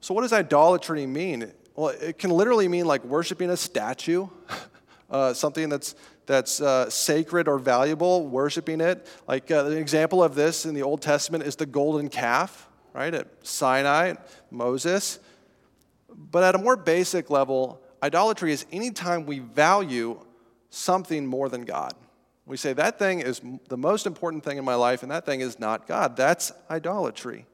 So, 0.00 0.12
what 0.12 0.22
does 0.22 0.32
idolatry 0.32 1.06
mean? 1.06 1.52
Well, 1.74 1.88
it 1.88 2.18
can 2.18 2.30
literally 2.30 2.68
mean 2.68 2.86
like 2.86 3.04
worshiping 3.04 3.50
a 3.50 3.56
statue, 3.56 4.28
uh, 5.10 5.34
something 5.34 5.68
that's 5.68 5.94
that's 6.30 6.60
uh, 6.60 6.88
sacred 6.88 7.48
or 7.48 7.58
valuable, 7.58 8.24
worshiping 8.28 8.80
it. 8.80 9.04
Like 9.26 9.50
uh, 9.50 9.64
an 9.64 9.76
example 9.76 10.22
of 10.22 10.36
this 10.36 10.64
in 10.64 10.74
the 10.74 10.82
Old 10.82 11.02
Testament 11.02 11.42
is 11.42 11.56
the 11.56 11.66
golden 11.66 12.08
calf, 12.08 12.68
right, 12.92 13.12
at 13.12 13.26
Sinai, 13.42 14.14
Moses. 14.48 15.18
But 16.08 16.44
at 16.44 16.54
a 16.54 16.58
more 16.58 16.76
basic 16.76 17.30
level, 17.30 17.82
idolatry 18.00 18.52
is 18.52 18.64
anytime 18.70 19.26
we 19.26 19.40
value 19.40 20.20
something 20.68 21.26
more 21.26 21.48
than 21.48 21.64
God. 21.64 21.94
We 22.46 22.56
say 22.56 22.74
that 22.74 22.96
thing 22.96 23.18
is 23.18 23.40
the 23.68 23.76
most 23.76 24.06
important 24.06 24.44
thing 24.44 24.56
in 24.56 24.64
my 24.64 24.76
life, 24.76 25.02
and 25.02 25.10
that 25.10 25.26
thing 25.26 25.40
is 25.40 25.58
not 25.58 25.88
God. 25.88 26.16
That's 26.16 26.52
idolatry. 26.70 27.46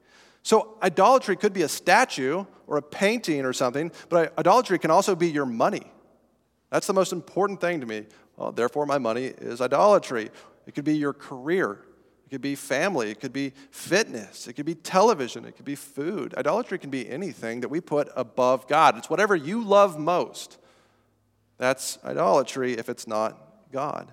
So, 0.42 0.76
idolatry 0.82 1.36
could 1.36 1.54
be 1.54 1.62
a 1.62 1.68
statue 1.68 2.44
or 2.66 2.76
a 2.76 2.82
painting 2.82 3.46
or 3.46 3.54
something, 3.54 3.90
but 4.10 4.38
idolatry 4.38 4.78
can 4.78 4.90
also 4.90 5.16
be 5.16 5.30
your 5.30 5.46
money. 5.46 5.90
That's 6.70 6.86
the 6.86 6.92
most 6.92 7.12
important 7.12 7.60
thing 7.60 7.80
to 7.80 7.86
me. 7.86 8.06
Well, 8.36 8.52
therefore, 8.52 8.86
my 8.86 8.98
money 8.98 9.24
is 9.24 9.60
idolatry. 9.60 10.30
It 10.66 10.74
could 10.74 10.84
be 10.84 10.96
your 10.96 11.12
career. 11.12 11.80
It 12.26 12.30
could 12.30 12.40
be 12.40 12.54
family. 12.54 13.10
It 13.10 13.20
could 13.20 13.32
be 13.32 13.52
fitness. 13.70 14.48
It 14.48 14.54
could 14.54 14.66
be 14.66 14.74
television. 14.74 15.44
It 15.44 15.56
could 15.56 15.64
be 15.64 15.76
food. 15.76 16.34
Idolatry 16.36 16.78
can 16.78 16.90
be 16.90 17.08
anything 17.08 17.60
that 17.60 17.68
we 17.68 17.80
put 17.80 18.08
above 18.16 18.66
God. 18.66 18.98
It's 18.98 19.08
whatever 19.08 19.36
you 19.36 19.62
love 19.62 19.98
most. 19.98 20.58
That's 21.58 21.98
idolatry 22.04 22.74
if 22.74 22.88
it's 22.88 23.06
not 23.06 23.38
God. 23.72 24.12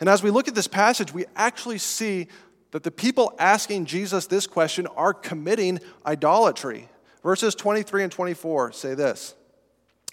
And 0.00 0.08
as 0.08 0.22
we 0.22 0.30
look 0.30 0.48
at 0.48 0.54
this 0.54 0.66
passage, 0.66 1.14
we 1.14 1.26
actually 1.36 1.78
see 1.78 2.26
that 2.72 2.82
the 2.82 2.90
people 2.90 3.34
asking 3.38 3.84
Jesus 3.84 4.26
this 4.26 4.46
question 4.46 4.86
are 4.88 5.14
committing 5.14 5.78
idolatry. 6.04 6.88
Verses 7.22 7.54
23 7.54 8.04
and 8.04 8.12
24 8.12 8.72
say 8.72 8.94
this. 8.94 9.34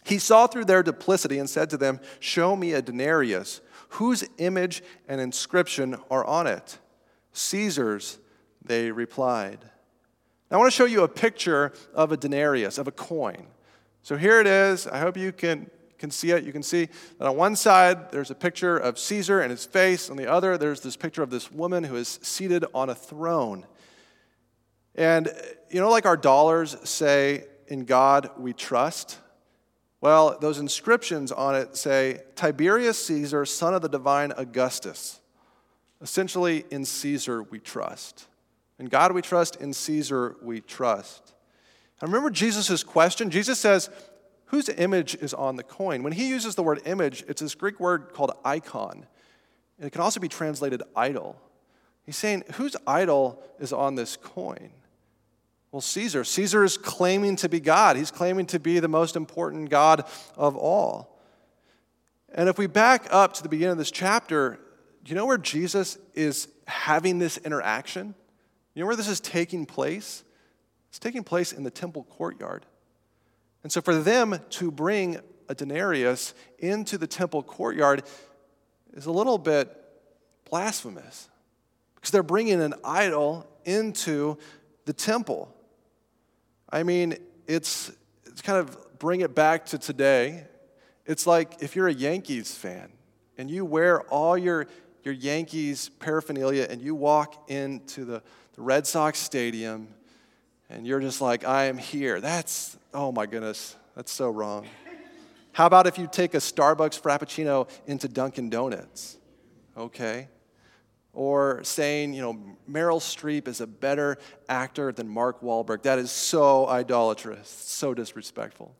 He 0.03 0.17
saw 0.17 0.47
through 0.47 0.65
their 0.65 0.83
duplicity 0.83 1.39
and 1.39 1.49
said 1.49 1.69
to 1.71 1.77
them, 1.77 1.99
Show 2.19 2.55
me 2.55 2.73
a 2.73 2.81
denarius. 2.81 3.61
Whose 3.93 4.23
image 4.37 4.83
and 5.07 5.19
inscription 5.19 5.97
are 6.11 6.23
on 6.25 6.47
it? 6.47 6.77
Caesar's, 7.33 8.19
they 8.63 8.91
replied. 8.91 9.59
Now, 10.49 10.57
I 10.57 10.59
want 10.59 10.71
to 10.71 10.75
show 10.75 10.85
you 10.85 11.03
a 11.03 11.07
picture 11.07 11.73
of 11.93 12.11
a 12.11 12.17
denarius, 12.17 12.77
of 12.77 12.87
a 12.87 12.91
coin. 12.91 13.47
So 14.01 14.15
here 14.15 14.39
it 14.39 14.47
is. 14.47 14.87
I 14.87 14.99
hope 14.99 15.17
you 15.17 15.31
can, 15.31 15.69
can 15.97 16.11
see 16.11 16.31
it. 16.31 16.43
You 16.43 16.51
can 16.51 16.63
see 16.63 16.87
that 17.17 17.27
on 17.27 17.35
one 17.35 17.55
side, 17.55 18.11
there's 18.11 18.31
a 18.31 18.35
picture 18.35 18.77
of 18.77 18.97
Caesar 18.97 19.41
and 19.41 19.51
his 19.51 19.65
face. 19.65 20.09
On 20.09 20.17
the 20.17 20.31
other, 20.31 20.57
there's 20.57 20.81
this 20.81 20.95
picture 20.95 21.21
of 21.21 21.29
this 21.29 21.51
woman 21.51 21.83
who 21.83 21.95
is 21.95 22.19
seated 22.21 22.65
on 22.73 22.89
a 22.89 22.95
throne. 22.95 23.65
And, 24.95 25.31
you 25.69 25.79
know, 25.79 25.89
like 25.89 26.05
our 26.05 26.17
dollars 26.17 26.75
say 26.83 27.45
In 27.67 27.85
God 27.85 28.31
We 28.37 28.53
Trust? 28.53 29.19
Well, 30.01 30.37
those 30.39 30.59
inscriptions 30.59 31.31
on 31.31 31.55
it 31.55 31.75
say 31.75 32.21
Tiberius 32.35 33.03
Caesar, 33.05 33.45
son 33.45 33.73
of 33.73 33.81
the 33.81 33.89
divine 33.89 34.31
Augustus. 34.37 35.19
Essentially, 36.01 36.65
in 36.71 36.85
Caesar 36.85 37.43
we 37.43 37.59
trust. 37.59 38.27
In 38.79 38.85
God 38.85 39.11
we 39.11 39.21
trust, 39.21 39.57
in 39.57 39.73
Caesar 39.73 40.37
we 40.41 40.61
trust. 40.61 41.33
I 42.01 42.05
remember 42.05 42.29
Jesus' 42.29 42.83
question. 42.83 43.29
Jesus 43.29 43.59
says, 43.59 43.89
Whose 44.45 44.69
image 44.69 45.15
is 45.15 45.33
on 45.33 45.57
the 45.57 45.63
coin? 45.63 46.01
When 46.01 46.13
he 46.13 46.27
uses 46.27 46.55
the 46.55 46.63
word 46.63 46.81
image, 46.85 47.23
it's 47.27 47.41
this 47.41 47.53
Greek 47.53 47.79
word 47.79 48.13
called 48.13 48.31
icon. 48.43 49.05
And 49.77 49.87
it 49.87 49.91
can 49.91 50.01
also 50.01 50.19
be 50.19 50.27
translated 50.27 50.81
idol. 50.95 51.39
He's 52.05 52.17
saying, 52.17 52.45
Whose 52.53 52.75
idol 52.87 53.43
is 53.59 53.73
on 53.73 53.95
this 53.95 54.15
coin? 54.15 54.71
Well, 55.71 55.81
Caesar. 55.81 56.23
Caesar 56.23 56.63
is 56.63 56.77
claiming 56.77 57.35
to 57.37 57.49
be 57.49 57.59
God. 57.59 57.95
He's 57.95 58.11
claiming 58.11 58.47
to 58.47 58.59
be 58.59 58.79
the 58.79 58.87
most 58.87 59.15
important 59.15 59.69
God 59.69 60.03
of 60.35 60.55
all. 60.55 61.19
And 62.33 62.49
if 62.49 62.57
we 62.57 62.67
back 62.67 63.07
up 63.11 63.33
to 63.35 63.43
the 63.43 63.49
beginning 63.49 63.73
of 63.73 63.77
this 63.77 63.91
chapter, 63.91 64.59
do 65.03 65.09
you 65.09 65.15
know 65.15 65.25
where 65.25 65.37
Jesus 65.37 65.97
is 66.15 66.47
having 66.65 67.19
this 67.19 67.37
interaction? 67.37 68.15
You 68.73 68.81
know 68.81 68.87
where 68.87 68.95
this 68.95 69.07
is 69.07 69.19
taking 69.19 69.65
place? 69.65 70.23
It's 70.89 70.99
taking 70.99 71.23
place 71.23 71.53
in 71.53 71.63
the 71.63 71.71
temple 71.71 72.03
courtyard. 72.03 72.65
And 73.63 73.71
so 73.71 73.81
for 73.81 73.95
them 73.95 74.39
to 74.51 74.71
bring 74.71 75.19
a 75.47 75.55
denarius 75.55 76.33
into 76.59 76.97
the 76.97 77.07
temple 77.07 77.43
courtyard 77.43 78.03
is 78.93 79.05
a 79.05 79.11
little 79.11 79.37
bit 79.37 79.75
blasphemous 80.49 81.29
because 81.95 82.11
they're 82.11 82.23
bringing 82.23 82.61
an 82.61 82.73
idol 82.83 83.47
into 83.65 84.37
the 84.85 84.93
temple. 84.93 85.53
I 86.71 86.83
mean, 86.83 87.17
it's, 87.47 87.91
it's 88.25 88.41
kind 88.41 88.59
of 88.59 88.99
bring 88.99 89.21
it 89.21 89.33
back 89.33 89.65
to 89.67 89.77
today. 89.77 90.45
It's 91.05 91.25
like 91.25 91.61
if 91.61 91.75
you're 91.75 91.87
a 91.87 91.93
Yankees 91.93 92.55
fan 92.55 92.91
and 93.37 93.49
you 93.49 93.65
wear 93.65 94.01
all 94.03 94.37
your, 94.37 94.67
your 95.03 95.13
Yankees 95.13 95.89
paraphernalia 95.99 96.67
and 96.69 96.81
you 96.81 96.93
walk 96.93 97.49
into 97.49 98.05
the, 98.05 98.21
the 98.53 98.61
Red 98.61 98.85
Sox 98.85 99.17
stadium 99.17 99.87
and 100.69 100.85
you're 100.85 100.99
just 100.99 101.21
like, 101.21 101.45
I 101.45 101.65
am 101.65 101.77
here. 101.77 102.21
That's, 102.21 102.77
oh 102.93 103.11
my 103.11 103.25
goodness, 103.25 103.75
that's 103.95 104.11
so 104.11 104.29
wrong. 104.29 104.67
How 105.53 105.65
about 105.65 105.87
if 105.87 105.97
you 105.97 106.07
take 106.11 106.35
a 106.35 106.37
Starbucks 106.37 107.01
Frappuccino 107.01 107.67
into 107.87 108.07
Dunkin' 108.07 108.49
Donuts? 108.49 109.17
Okay 109.75 110.27
or 111.13 111.63
saying, 111.63 112.13
you 112.13 112.21
know, 112.21 112.39
Meryl 112.69 112.99
Streep 112.99 113.47
is 113.47 113.61
a 113.61 113.67
better 113.67 114.17
actor 114.47 114.91
than 114.91 115.07
Mark 115.07 115.41
Wahlberg. 115.41 115.83
That 115.83 115.99
is 115.99 116.11
so 116.11 116.67
idolatrous, 116.67 117.49
so 117.49 117.93
disrespectful. 117.93 118.75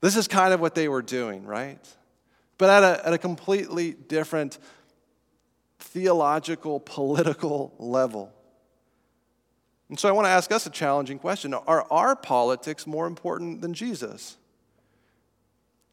This 0.00 0.16
is 0.16 0.26
kind 0.26 0.52
of 0.52 0.60
what 0.60 0.74
they 0.74 0.88
were 0.88 1.02
doing, 1.02 1.44
right? 1.44 1.78
But 2.58 2.70
at 2.70 2.82
a, 2.82 3.06
at 3.06 3.12
a 3.12 3.18
completely 3.18 3.92
different 3.92 4.58
theological, 5.78 6.80
political 6.80 7.74
level. 7.78 8.32
And 9.88 9.98
so 10.00 10.08
I 10.08 10.12
want 10.12 10.24
to 10.26 10.30
ask 10.30 10.50
us 10.50 10.66
a 10.66 10.70
challenging 10.70 11.18
question 11.18 11.52
Are 11.54 11.86
our 11.90 12.16
politics 12.16 12.86
more 12.86 13.06
important 13.06 13.60
than 13.60 13.74
Jesus? 13.74 14.38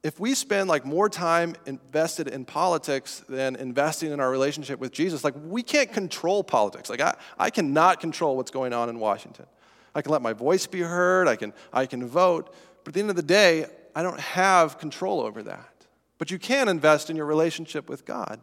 If 0.02 0.20
we 0.20 0.34
spend 0.34 0.70
like 0.70 0.86
more 0.86 1.10
time 1.10 1.56
invested 1.66 2.28
in 2.28 2.46
politics 2.46 3.24
than 3.28 3.56
investing 3.58 4.12
in 4.12 4.20
our 4.20 4.32
relationship 4.32 4.80
with 4.80 4.92
Jesus, 4.92 5.24
like 5.24 5.34
we 5.46 5.62
can't 5.62 5.92
control 5.92 6.44
politics. 6.44 6.90
Like 6.90 7.02
I, 7.02 7.16
I 7.38 7.50
cannot 7.50 8.00
control 8.00 8.38
what's 8.38 8.52
going 8.52 8.72
on 8.72 8.88
in 8.90 9.00
Washington. 9.00 9.46
I 9.94 10.02
can 10.02 10.12
let 10.12 10.22
my 10.22 10.34
voice 10.34 10.68
be 10.68 10.82
heard, 10.82 11.28
I 11.28 11.36
can, 11.36 11.54
I 11.74 11.86
can 11.86 12.08
vote, 12.08 12.54
but 12.84 12.90
at 12.90 12.94
the 12.94 13.00
end 13.02 13.10
of 13.10 13.16
the 13.16 13.24
day, 13.24 13.66
I 13.94 14.04
don't 14.04 14.20
have 14.20 14.78
control 14.78 15.20
over 15.20 15.44
that. 15.44 15.74
But 16.18 16.32
you 16.32 16.40
can 16.40 16.70
invest 16.70 17.10
in 17.10 17.16
your 17.16 17.26
relationship 17.26 17.90
with 17.90 18.06
God. 18.06 18.40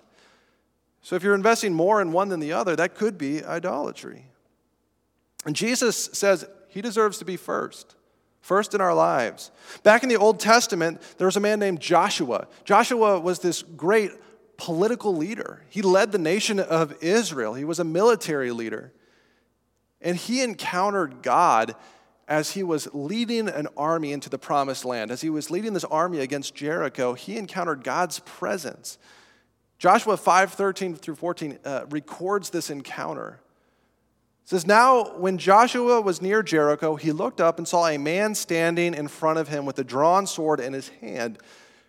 So 1.02 1.16
if 1.16 1.22
you're 1.22 1.34
investing 1.34 1.72
more 1.72 2.02
in 2.02 2.12
one 2.12 2.28
than 2.28 2.40
the 2.40 2.52
other, 2.52 2.76
that 2.76 2.94
could 2.94 3.16
be 3.16 3.44
idolatry. 3.44 4.26
And 5.46 5.54
Jesus 5.54 6.10
says 6.12 6.46
he 6.68 6.82
deserves 6.82 7.18
to 7.18 7.24
be 7.24 7.36
first 7.36 7.95
first 8.46 8.74
in 8.74 8.80
our 8.80 8.94
lives. 8.94 9.50
Back 9.82 10.04
in 10.04 10.08
the 10.08 10.16
Old 10.16 10.38
Testament, 10.38 11.02
there 11.18 11.26
was 11.26 11.36
a 11.36 11.40
man 11.40 11.58
named 11.58 11.80
Joshua. 11.80 12.46
Joshua 12.64 13.18
was 13.18 13.40
this 13.40 13.62
great 13.62 14.12
political 14.56 15.16
leader. 15.16 15.64
He 15.68 15.82
led 15.82 16.12
the 16.12 16.18
nation 16.18 16.60
of 16.60 16.96
Israel, 17.02 17.54
he 17.54 17.64
was 17.64 17.80
a 17.80 17.84
military 17.84 18.52
leader. 18.52 18.92
And 20.00 20.16
he 20.16 20.42
encountered 20.42 21.22
God 21.22 21.74
as 22.28 22.52
he 22.52 22.62
was 22.62 22.88
leading 22.92 23.48
an 23.48 23.66
army 23.76 24.12
into 24.12 24.30
the 24.30 24.38
promised 24.38 24.84
land. 24.84 25.10
As 25.10 25.22
he 25.22 25.30
was 25.30 25.50
leading 25.50 25.72
this 25.72 25.84
army 25.84 26.20
against 26.20 26.54
Jericho, 26.54 27.14
he 27.14 27.36
encountered 27.36 27.82
God's 27.82 28.20
presence. 28.20 28.98
Joshua 29.78 30.16
5 30.16 30.52
13 30.52 30.94
through 30.94 31.16
14 31.16 31.58
uh, 31.64 31.86
records 31.90 32.50
this 32.50 32.70
encounter. 32.70 33.40
It 34.46 34.50
says, 34.50 34.64
Now, 34.64 35.16
when 35.16 35.38
Joshua 35.38 36.00
was 36.00 36.22
near 36.22 36.40
Jericho, 36.40 36.94
he 36.94 37.10
looked 37.10 37.40
up 37.40 37.58
and 37.58 37.66
saw 37.66 37.88
a 37.88 37.98
man 37.98 38.36
standing 38.36 38.94
in 38.94 39.08
front 39.08 39.40
of 39.40 39.48
him 39.48 39.66
with 39.66 39.76
a 39.80 39.84
drawn 39.84 40.24
sword 40.24 40.60
in 40.60 40.72
his 40.72 40.88
hand. 41.00 41.38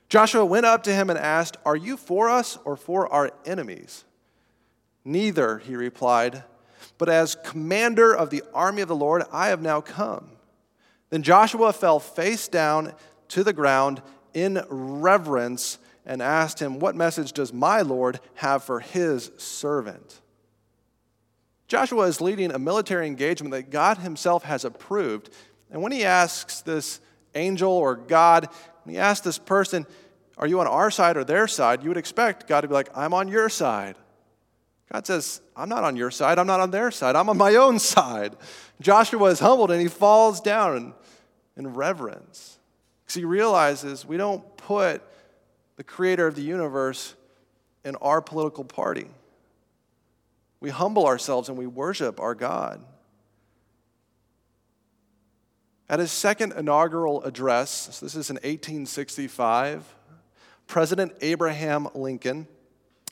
Joshua 0.10 0.44
went 0.44 0.66
up 0.66 0.82
to 0.84 0.92
him 0.92 1.12
and 1.12 1.20
asked, 1.20 1.58
Are 1.68 1.76
you 1.76 1.98
for 1.98 2.30
us 2.30 2.58
or 2.66 2.76
for 2.76 3.14
our 3.14 3.30
enemies? 3.46 4.06
Neither, 5.06 5.60
he 5.60 5.76
replied, 5.76 6.44
but 6.98 7.10
as 7.10 7.38
commander 7.44 8.12
of 8.12 8.32
the 8.32 8.42
army 8.56 8.82
of 8.82 8.88
the 8.88 8.96
Lord, 8.96 9.22
I 9.32 9.50
have 9.50 9.62
now 9.62 9.80
come. 9.80 10.32
Then 11.12 11.22
Joshua 11.22 11.72
fell 11.74 12.00
face 12.00 12.48
down 12.48 12.94
to 13.28 13.44
the 13.44 13.54
ground 13.54 14.02
in 14.34 14.64
reverence 14.68 15.78
and 16.08 16.24
asked 16.24 16.60
him, 16.60 16.80
What 16.80 16.96
message 16.96 17.34
does 17.34 17.54
my 17.54 17.82
Lord 17.82 18.20
have 18.36 18.64
for 18.64 18.80
his 18.80 19.30
servant? 19.38 20.22
Joshua 21.68 22.04
is 22.04 22.22
leading 22.22 22.52
a 22.52 22.60
military 22.60 23.08
engagement 23.08 23.52
that 23.52 23.70
God 23.70 23.98
himself 23.98 24.44
has 24.44 24.64
approved. 24.64 25.30
And 25.70 25.82
when 25.82 25.92
he 25.92 26.06
asks 26.06 26.62
this 26.62 27.02
angel 27.36 27.72
or 27.72 27.96
God, 27.96 28.48
when 28.84 28.96
he 28.96 29.00
asks 29.00 29.24
this 29.24 29.38
person, 29.38 29.86
Are 30.38 30.48
you 30.48 30.60
on 30.60 30.68
our 30.68 30.90
side 30.90 31.18
or 31.18 31.24
their 31.24 31.48
side? 31.48 31.84
you 31.84 31.90
would 31.90 31.98
expect 31.98 32.48
God 32.48 32.62
to 32.62 32.68
be 32.68 32.74
like, 32.74 32.90
I'm 32.96 33.14
on 33.14 33.28
your 33.28 33.50
side. 33.50 33.96
God 34.92 35.06
says, 35.06 35.42
I'm 35.56 35.68
not 35.68 35.84
on 35.84 35.98
your 35.98 36.12
side. 36.12 36.40
I'm 36.40 36.48
not 36.48 36.62
on 36.62 36.72
their 36.72 36.92
side. 36.92 37.18
I'm 37.18 37.30
on 37.30 37.38
my 37.38 37.56
own 37.56 37.80
side. 37.80 38.38
Joshua 38.80 39.26
is 39.30 39.40
humbled 39.40 39.72
and 39.72 39.82
he 39.82 39.90
falls 39.90 40.40
down 40.40 40.78
in, 40.78 40.94
in 41.58 41.74
reverence 41.74 42.58
because 43.04 43.16
he 43.16 43.26
realizes 43.26 44.06
we 44.06 44.16
don't 44.16 44.56
put 44.56 45.02
the 45.76 45.84
creator 45.84 46.28
of 46.28 46.36
the 46.36 46.42
universe 46.42 47.16
in 47.84 47.96
our 47.98 48.22
political 48.22 48.64
party. 48.64 49.08
We 50.60 50.70
humble 50.70 51.06
ourselves 51.06 51.50
and 51.50 51.58
we 51.58 51.68
worship 51.68 52.20
our 52.20 52.36
God. 52.36 52.84
At 55.90 56.00
his 56.00 56.12
second 56.12 56.54
inaugural 56.54 57.24
address, 57.24 58.00
this 58.00 58.16
is 58.16 58.30
in 58.30 58.36
1865, 58.36 59.96
President 60.68 61.14
Abraham 61.22 61.88
Lincoln, 61.94 62.48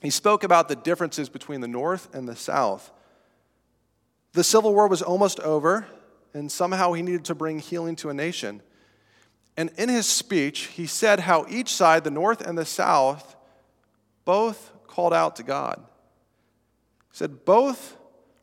he 0.01 0.09
spoke 0.09 0.43
about 0.43 0.67
the 0.67 0.75
differences 0.75 1.29
between 1.29 1.61
the 1.61 1.67
North 1.67 2.13
and 2.13 2.27
the 2.27 2.35
South. 2.35 2.91
The 4.33 4.43
Civil 4.43 4.73
War 4.73 4.87
was 4.87 5.01
almost 5.01 5.39
over, 5.39 5.87
and 6.33 6.51
somehow 6.51 6.91
he 6.91 7.01
needed 7.01 7.23
to 7.25 7.35
bring 7.35 7.59
healing 7.59 7.95
to 7.97 8.09
a 8.09 8.13
nation. 8.13 8.61
And 9.55 9.71
in 9.77 9.87
his 9.87 10.05
speech, 10.05 10.65
he 10.65 10.85
said 10.85 11.21
how 11.21 11.45
each 11.47 11.73
side, 11.73 12.03
the 12.03 12.11
North 12.11 12.41
and 12.41 12.57
the 12.57 12.65
South, 12.65 13.37
both 14.25 14.73
called 14.85 15.13
out 15.13 15.37
to 15.37 15.43
God 15.43 15.81
said, 17.15 17.45
Both 17.45 17.95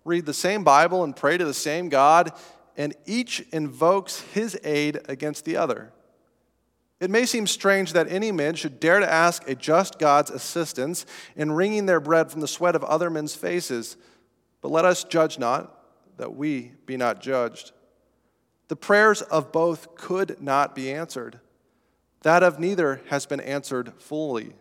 read 0.03 0.25
the 0.25 0.33
same 0.33 0.65
Bible 0.65 1.05
and 1.05 1.15
pray 1.15 1.37
to 1.37 1.45
the 1.45 1.53
same 1.53 1.91
God, 1.91 2.33
and 2.75 2.95
each 3.05 3.41
invokes 3.53 4.21
his 4.33 4.59
aid 4.65 4.99
against 5.11 5.45
the 5.45 5.59
other. 5.59 5.93
It 6.99 7.11
may 7.11 7.27
seem 7.27 7.47
strange 7.47 7.93
that 7.93 8.11
any 8.11 8.33
man 8.33 8.55
should 8.55 8.81
dare 8.81 9.01
to 9.01 9.13
ask 9.13 9.47
a 9.47 9.55
just 9.55 9.99
God's 9.99 10.31
assistance 10.31 11.05
in 11.37 11.53
wringing 11.53 11.85
their 11.85 12.01
bread 12.01 12.31
from 12.31 12.41
the 12.41 12.49
sweat 12.49 12.75
of 12.75 12.83
other 12.85 13.11
men's 13.11 13.35
faces, 13.35 13.99
but 14.63 14.71
let 14.71 14.87
us 14.87 15.05
judge 15.05 15.39
not, 15.39 15.79
that 16.17 16.35
we 16.35 16.73
be 16.87 16.97
not 16.97 17.21
judged. 17.21 17.73
The 18.69 18.77
prayers 18.77 19.21
of 19.21 19.53
both 19.53 19.97
could 19.97 20.41
not 20.41 20.75
be 20.75 20.91
answered. 20.91 21.41
That 22.23 22.43
of 22.43 22.59
neither 22.59 23.03
has 23.11 23.27
been 23.27 23.41
answered 23.41 23.93
fully. 23.99 24.55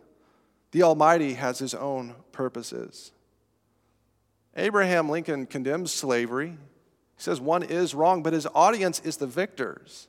The 0.72 0.84
Almighty 0.84 1.36
has 1.36 1.60
his 1.60 1.74
own 1.74 2.16
purposes. 2.34 3.14
Abraham 4.56 5.10
Lincoln 5.10 5.46
condemns 5.46 5.94
slavery. 5.94 6.50
He 6.50 7.24
says 7.24 7.40
one 7.40 7.64
is 7.64 7.96
wrong, 7.96 8.24
but 8.24 8.34
his 8.34 8.48
audience 8.54 9.00
is 9.02 9.18
the 9.18 9.28
victors. 9.28 10.08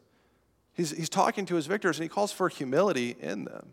He's, 0.75 0.91
he's 0.91 1.09
talking 1.09 1.47
to 1.47 1.55
his 1.55 1.67
victors 1.67 1.99
and 1.99 2.05
he 2.05 2.09
calls 2.09 2.33
for 2.33 2.49
humility 2.49 3.17
in 3.21 3.45
them. 3.45 3.71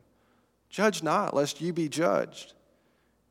Judge 0.69 1.01
not, 1.01 1.35
lest 1.35 1.61
ye 1.61 1.71
be 1.71 1.89
judged. 1.89 2.53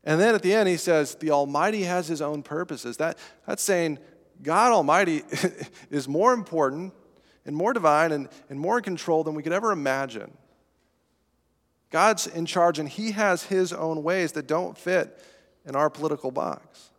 And 0.03 0.19
then 0.19 0.35
at 0.35 0.41
the 0.41 0.53
end, 0.53 0.67
he 0.67 0.77
says, 0.77 1.15
The 1.15 1.31
Almighty 1.31 1.83
has 1.83 2.07
his 2.07 2.21
own 2.21 2.43
purposes. 2.43 2.97
That, 2.97 3.17
that's 3.45 3.63
saying 3.63 3.99
God 4.41 4.71
Almighty 4.71 5.23
is 5.89 6.07
more 6.07 6.33
important 6.33 6.93
and 7.45 7.55
more 7.55 7.73
divine 7.73 8.11
and, 8.11 8.29
and 8.49 8.59
more 8.59 8.77
in 8.77 8.83
control 8.83 9.23
than 9.23 9.35
we 9.35 9.43
could 9.43 9.53
ever 9.53 9.71
imagine. 9.71 10.31
God's 11.89 12.27
in 12.27 12.45
charge, 12.45 12.79
and 12.79 12.87
He 12.87 13.11
has 13.11 13.43
His 13.43 13.73
own 13.73 14.03
ways 14.03 14.33
that 14.33 14.47
don't 14.47 14.77
fit 14.77 15.21
in 15.65 15.75
our 15.75 15.89
political 15.89 16.31
box. 16.31 16.91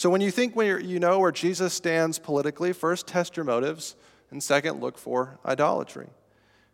So 0.00 0.08
when 0.08 0.22
you 0.22 0.30
think 0.30 0.56
when 0.56 0.82
you 0.88 0.98
know 0.98 1.18
where 1.18 1.30
Jesus 1.30 1.74
stands 1.74 2.18
politically, 2.18 2.72
first 2.72 3.06
test 3.06 3.36
your 3.36 3.44
motives, 3.44 3.96
and 4.30 4.42
second, 4.42 4.80
look 4.80 4.96
for 4.96 5.38
idolatry. 5.44 6.08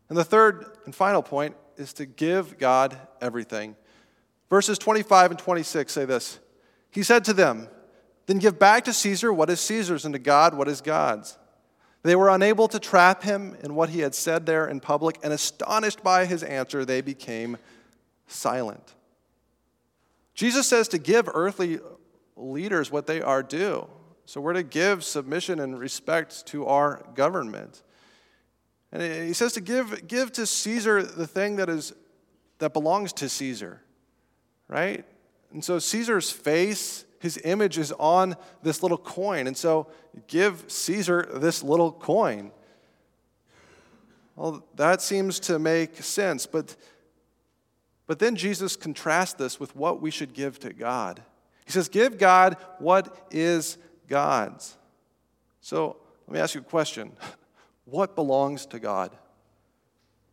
And 0.09 0.17
the 0.17 0.23
third 0.23 0.65
and 0.85 0.95
final 0.95 1.25
point 1.25 1.57
is 1.77 1.93
to 1.95 2.07
give 2.07 2.57
God 2.57 2.97
everything. 3.21 3.75
Verses 4.49 4.79
25 4.79 5.33
and 5.33 5.41
26 5.41 5.93
say 5.93 6.05
this 6.05 6.39
He 6.93 7.03
said 7.03 7.25
to 7.25 7.33
them, 7.33 7.67
Then 8.27 8.39
give 8.39 8.61
back 8.61 8.85
to 8.85 8.93
Caesar 8.93 9.33
what 9.33 9.51
is 9.51 9.59
Caesar's, 9.59 10.05
and 10.05 10.13
to 10.13 10.21
God 10.21 10.55
what 10.55 10.69
is 10.69 10.81
God's. 10.81 11.37
They 12.05 12.15
were 12.15 12.29
unable 12.29 12.69
to 12.69 12.79
trap 12.79 13.25
him 13.25 13.57
in 13.65 13.75
what 13.75 13.89
he 13.89 14.03
had 14.03 14.15
said 14.15 14.47
there 14.47 14.69
in 14.69 14.79
public, 14.79 15.19
and 15.25 15.33
astonished 15.33 16.05
by 16.05 16.27
his 16.27 16.45
answer, 16.45 16.85
they 16.85 17.01
became 17.01 17.57
silent. 18.29 18.95
Jesus 20.33 20.69
says 20.69 20.87
to 20.89 20.99
give 20.99 21.29
earthly 21.35 21.81
leaders 22.37 22.91
what 22.91 23.07
they 23.07 23.21
are 23.21 23.43
due. 23.43 23.89
So 24.25 24.41
we're 24.41 24.55
to 24.55 24.63
give 24.63 25.05
submission 25.05 25.61
and 25.61 25.79
respect 25.79 26.47
to 26.49 26.67
our 26.67 27.05
government. 27.15 27.83
And 28.93 29.03
he 29.03 29.33
says 29.33 29.53
to 29.55 29.61
give, 29.61 30.07
give 30.09 30.33
to 30.33 30.47
Caesar 30.47 31.03
the 31.03 31.27
thing 31.27 31.57
that, 31.57 31.69
is, 31.69 31.93
that 32.59 32.73
belongs 32.73 33.13
to 33.15 33.29
Caesar, 33.29 33.83
right? 34.69 35.05
And 35.53 35.65
so 35.65 35.79
Caesar's 35.79 36.31
face 36.31 37.07
his 37.27 37.41
image 37.45 37.79
is 37.79 37.93
on 37.93 38.37
this 38.63 38.83
little 38.83 38.99
coin. 38.99 39.47
And 39.47 39.57
so 39.57 39.89
give 40.27 40.65
Caesar 40.69 41.29
this 41.35 41.63
little 41.63 41.93
coin. 41.93 42.53
Well, 44.37 44.65
that 44.77 45.01
seems 45.03 45.41
to 45.41 45.59
make 45.59 46.03
sense. 46.03 46.47
But, 46.47 46.77
but 48.07 48.19
then 48.19 48.37
Jesus 48.37 48.77
contrasts 48.77 49.35
this 49.35 49.59
with 49.59 49.75
what 49.75 50.01
we 50.01 50.11
should 50.11 50.35
give 50.35 50.59
to 50.61 50.73
God. 50.73 51.23
He 51.67 51.73
says, 51.73 51.89
Give 51.89 52.17
God 52.17 52.57
what 52.79 53.27
is 53.31 53.77
God's. 54.09 54.79
So 55.61 55.97
let 56.27 56.35
me 56.35 56.41
ask 56.41 56.55
you 56.55 56.63
a 56.63 56.65
question 56.65 57.13
What 57.85 58.15
belongs 58.15 58.67
to 58.67 58.79
God? 58.79 59.11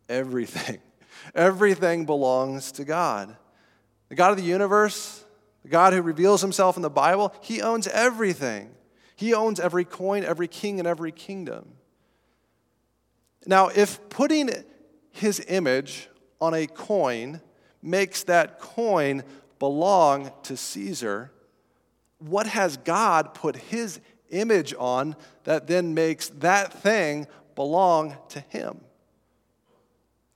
Everything. 0.08 0.80
Everything 1.34 2.06
belongs 2.06 2.72
to 2.72 2.84
God. 2.84 3.36
The 4.08 4.14
God 4.14 4.30
of 4.30 4.36
the 4.36 4.42
universe, 4.44 5.24
the 5.62 5.68
God 5.68 5.92
who 5.92 6.02
reveals 6.02 6.40
himself 6.40 6.76
in 6.76 6.82
the 6.82 6.90
Bible, 6.90 7.34
he 7.40 7.62
owns 7.62 7.88
everything. 7.88 8.70
He 9.16 9.32
owns 9.32 9.60
every 9.60 9.84
coin, 9.84 10.24
every 10.24 10.48
king, 10.48 10.78
and 10.78 10.86
every 10.88 11.12
kingdom. 11.12 11.74
Now, 13.46 13.68
if 13.68 14.08
putting 14.08 14.50
his 15.10 15.44
image 15.48 16.08
on 16.40 16.54
a 16.54 16.66
coin 16.66 17.40
makes 17.82 18.24
that 18.24 18.58
coin 18.58 19.22
belong 19.58 20.32
to 20.44 20.56
Caesar, 20.56 21.30
what 22.18 22.46
has 22.46 22.76
God 22.78 23.34
put 23.34 23.56
his 23.56 24.00
image 24.30 24.74
on 24.78 25.16
that 25.44 25.66
then 25.66 25.94
makes 25.94 26.28
that 26.30 26.72
thing 26.72 27.26
belong 27.54 28.16
to 28.30 28.40
him? 28.40 28.80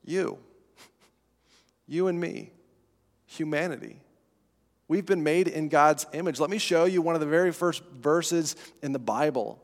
You. 0.04 0.38
You 1.90 2.09
and 2.09 2.20
me. 2.20 2.52
Humanity. 3.24 4.02
We've 4.88 5.07
been 5.07 5.22
made 5.22 5.48
in 5.48 5.70
God's 5.70 6.04
image. 6.12 6.38
Let 6.38 6.50
me 6.50 6.59
show 6.59 6.85
you 6.85 7.00
one 7.00 7.14
of 7.14 7.22
the 7.22 7.26
very 7.26 7.50
first 7.50 7.83
verses 7.85 8.57
in 8.83 8.92
the 8.92 8.98
Bible 8.98 9.62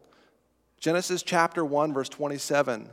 Genesis 0.78 1.22
chapter 1.22 1.64
1, 1.64 1.94
verse 1.94 2.10
27. 2.10 2.90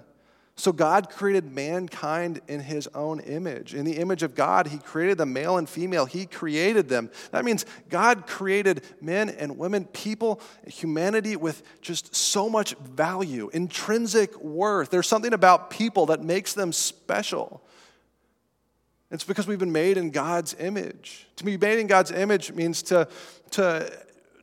So 0.55 0.71
God 0.71 1.09
created 1.09 1.51
mankind 1.51 2.41
in 2.47 2.59
his 2.59 2.87
own 2.93 3.19
image. 3.21 3.73
In 3.73 3.85
the 3.85 3.97
image 3.97 4.21
of 4.21 4.35
God, 4.35 4.67
he 4.67 4.77
created 4.77 5.17
them, 5.17 5.33
male 5.33 5.57
and 5.57 5.67
female. 5.67 6.05
He 6.05 6.25
created 6.25 6.89
them. 6.89 7.09
That 7.31 7.45
means 7.45 7.65
God 7.89 8.27
created 8.27 8.83
men 8.99 9.29
and 9.29 9.57
women, 9.57 9.85
people, 9.85 10.39
humanity 10.67 11.35
with 11.35 11.63
just 11.81 12.13
so 12.15 12.49
much 12.49 12.75
value, 12.75 13.49
intrinsic 13.53 14.39
worth. 14.39 14.89
There's 14.89 15.07
something 15.07 15.33
about 15.33 15.69
people 15.69 16.07
that 16.07 16.21
makes 16.21 16.53
them 16.53 16.73
special. 16.73 17.63
It's 19.09 19.23
because 19.23 19.47
we've 19.47 19.59
been 19.59 19.71
made 19.73 19.97
in 19.97 20.11
God's 20.11 20.55
image. 20.59 21.27
To 21.37 21.43
be 21.43 21.57
made 21.57 21.79
in 21.79 21.87
God's 21.87 22.11
image 22.11 22.51
means 22.53 22.81
to, 22.83 23.07
to, 23.51 23.91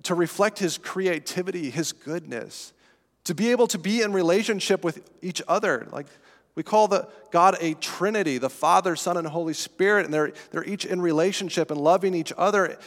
to 0.03 0.15
reflect 0.15 0.59
His 0.59 0.79
creativity, 0.79 1.71
His 1.71 1.93
goodness, 1.93 2.73
to 3.29 3.35
be 3.35 3.51
able 3.51 3.67
to 3.67 3.79
be 3.79 4.01
in 4.01 4.15
relationship 4.15 4.83
with 4.83 5.07
each 5.21 5.43
other. 5.47 5.87
Like 5.93 6.07
we 6.55 6.63
call 6.63 6.89
the 6.89 7.07
God 7.31 7.59
a 7.61 7.75
Trinity, 7.75 8.39
the 8.39 8.49
Father, 8.49 8.97
Son, 8.97 9.19
and 9.19 9.27
Holy 9.27 9.53
Spirit, 9.53 10.07
and 10.07 10.15
they're, 10.15 10.33
they're 10.51 10.65
each 10.65 10.87
in 10.87 11.03
relationship 11.03 11.71
and 11.71 11.79
loving 11.79 12.15
each 12.15 12.33
other. 12.39 12.79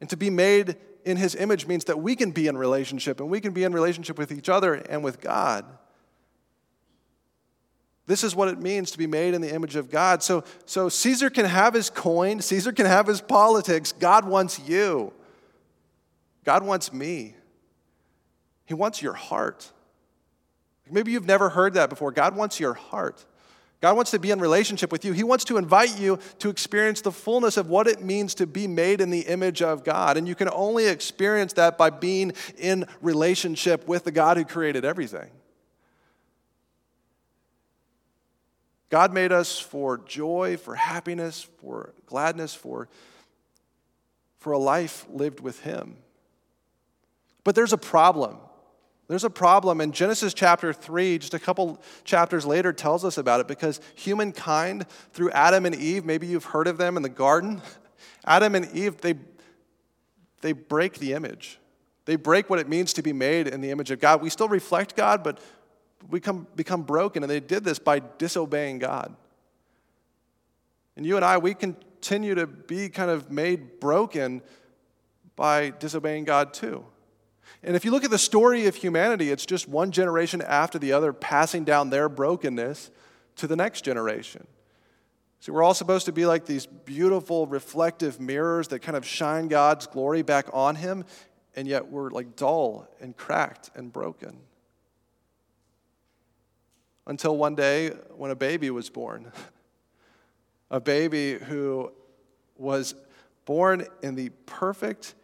And 0.00 0.08
to 0.08 0.16
be 0.16 0.30
made 0.30 0.76
in 1.04 1.18
His 1.18 1.34
image 1.34 1.66
means 1.66 1.84
that 1.84 1.98
we 2.00 2.16
can 2.16 2.30
be 2.30 2.46
in 2.46 2.56
relationship 2.56 3.20
and 3.20 3.28
we 3.28 3.42
can 3.42 3.52
be 3.52 3.62
in 3.62 3.74
relationship 3.74 4.16
with 4.16 4.32
each 4.32 4.48
other 4.48 4.72
and 4.72 5.04
with 5.04 5.20
God. 5.20 5.66
This 8.06 8.24
is 8.24 8.34
what 8.34 8.48
it 8.48 8.58
means 8.58 8.90
to 8.92 8.98
be 8.98 9.06
made 9.06 9.34
in 9.34 9.42
the 9.42 9.52
image 9.52 9.76
of 9.76 9.90
God. 9.90 10.22
So, 10.22 10.44
so 10.64 10.88
Caesar 10.88 11.28
can 11.28 11.44
have 11.44 11.74
his 11.74 11.90
coin, 11.90 12.40
Caesar 12.40 12.72
can 12.72 12.86
have 12.86 13.06
his 13.06 13.20
politics. 13.20 13.92
God 13.92 14.24
wants 14.24 14.58
you. 14.66 15.12
God 16.42 16.62
wants 16.62 16.90
me. 16.90 17.34
He 18.64 18.72
wants 18.72 19.02
your 19.02 19.12
heart. 19.12 19.70
Maybe 20.90 21.12
you've 21.12 21.26
never 21.26 21.48
heard 21.48 21.74
that 21.74 21.88
before. 21.90 22.12
God 22.12 22.36
wants 22.36 22.60
your 22.60 22.74
heart. 22.74 23.24
God 23.80 23.96
wants 23.96 24.12
to 24.12 24.18
be 24.18 24.30
in 24.30 24.38
relationship 24.38 24.90
with 24.90 25.04
you. 25.04 25.12
He 25.12 25.24
wants 25.24 25.44
to 25.44 25.58
invite 25.58 25.98
you 25.98 26.18
to 26.38 26.48
experience 26.48 27.02
the 27.02 27.12
fullness 27.12 27.56
of 27.56 27.68
what 27.68 27.86
it 27.86 28.00
means 28.00 28.34
to 28.36 28.46
be 28.46 28.66
made 28.66 29.00
in 29.00 29.10
the 29.10 29.20
image 29.20 29.60
of 29.60 29.84
God. 29.84 30.16
And 30.16 30.26
you 30.26 30.34
can 30.34 30.48
only 30.48 30.86
experience 30.86 31.52
that 31.54 31.76
by 31.76 31.90
being 31.90 32.32
in 32.56 32.86
relationship 33.02 33.86
with 33.86 34.04
the 34.04 34.10
God 34.10 34.36
who 34.36 34.44
created 34.44 34.84
everything. 34.84 35.28
God 38.88 39.12
made 39.12 39.32
us 39.32 39.58
for 39.58 39.98
joy, 39.98 40.56
for 40.56 40.76
happiness, 40.76 41.46
for 41.60 41.92
gladness, 42.06 42.54
for, 42.54 42.88
for 44.38 44.52
a 44.52 44.58
life 44.58 45.04
lived 45.10 45.40
with 45.40 45.60
Him. 45.60 45.96
But 47.42 47.54
there's 47.54 47.72
a 47.72 47.76
problem. 47.76 48.38
There's 49.14 49.22
a 49.22 49.30
problem, 49.30 49.80
and 49.80 49.94
Genesis 49.94 50.34
chapter 50.34 50.72
3, 50.72 51.18
just 51.18 51.34
a 51.34 51.38
couple 51.38 51.80
chapters 52.02 52.44
later, 52.44 52.72
tells 52.72 53.04
us 53.04 53.16
about 53.16 53.38
it 53.38 53.46
because 53.46 53.80
humankind, 53.94 54.86
through 55.12 55.30
Adam 55.30 55.66
and 55.66 55.74
Eve, 55.76 56.04
maybe 56.04 56.26
you've 56.26 56.46
heard 56.46 56.66
of 56.66 56.78
them 56.78 56.96
in 56.96 57.04
the 57.04 57.08
garden, 57.08 57.62
Adam 58.24 58.56
and 58.56 58.68
Eve, 58.74 59.00
they, 59.02 59.14
they 60.40 60.50
break 60.50 60.98
the 60.98 61.12
image. 61.12 61.60
They 62.06 62.16
break 62.16 62.50
what 62.50 62.58
it 62.58 62.68
means 62.68 62.92
to 62.94 63.02
be 63.02 63.12
made 63.12 63.46
in 63.46 63.60
the 63.60 63.70
image 63.70 63.92
of 63.92 64.00
God. 64.00 64.20
We 64.20 64.30
still 64.30 64.48
reflect 64.48 64.96
God, 64.96 65.22
but 65.22 65.38
we 66.10 66.18
come, 66.18 66.48
become 66.56 66.82
broken, 66.82 67.22
and 67.22 67.30
they 67.30 67.38
did 67.38 67.62
this 67.62 67.78
by 67.78 68.00
disobeying 68.18 68.80
God. 68.80 69.14
And 70.96 71.06
you 71.06 71.14
and 71.14 71.24
I, 71.24 71.38
we 71.38 71.54
continue 71.54 72.34
to 72.34 72.48
be 72.48 72.88
kind 72.88 73.12
of 73.12 73.30
made 73.30 73.78
broken 73.78 74.42
by 75.36 75.70
disobeying 75.70 76.24
God 76.24 76.52
too. 76.52 76.84
And 77.64 77.74
if 77.74 77.84
you 77.84 77.90
look 77.90 78.04
at 78.04 78.10
the 78.10 78.18
story 78.18 78.66
of 78.66 78.76
humanity, 78.76 79.30
it's 79.30 79.46
just 79.46 79.66
one 79.68 79.90
generation 79.90 80.42
after 80.42 80.78
the 80.78 80.92
other 80.92 81.14
passing 81.14 81.64
down 81.64 81.88
their 81.88 82.10
brokenness 82.10 82.90
to 83.36 83.46
the 83.46 83.56
next 83.56 83.82
generation. 83.82 84.46
See, 85.40 85.50
we're 85.50 85.62
all 85.62 85.74
supposed 85.74 86.04
to 86.06 86.12
be 86.12 86.26
like 86.26 86.44
these 86.44 86.66
beautiful, 86.66 87.46
reflective 87.46 88.20
mirrors 88.20 88.68
that 88.68 88.80
kind 88.80 88.96
of 88.96 89.06
shine 89.06 89.48
God's 89.48 89.86
glory 89.86 90.22
back 90.22 90.46
on 90.52 90.76
Him, 90.76 91.04
and 91.56 91.66
yet 91.66 91.90
we're 91.90 92.10
like 92.10 92.36
dull 92.36 92.86
and 93.00 93.16
cracked 93.16 93.70
and 93.74 93.90
broken 93.90 94.36
until 97.06 97.36
one 97.36 97.54
day 97.54 97.90
when 98.16 98.30
a 98.30 98.36
baby 98.36 98.70
was 98.70 98.90
born. 98.90 99.32
a 100.70 100.80
baby 100.80 101.34
who 101.34 101.92
was 102.56 102.94
born 103.46 103.86
in 104.02 104.14
the 104.14 104.30
perfect 104.46 105.14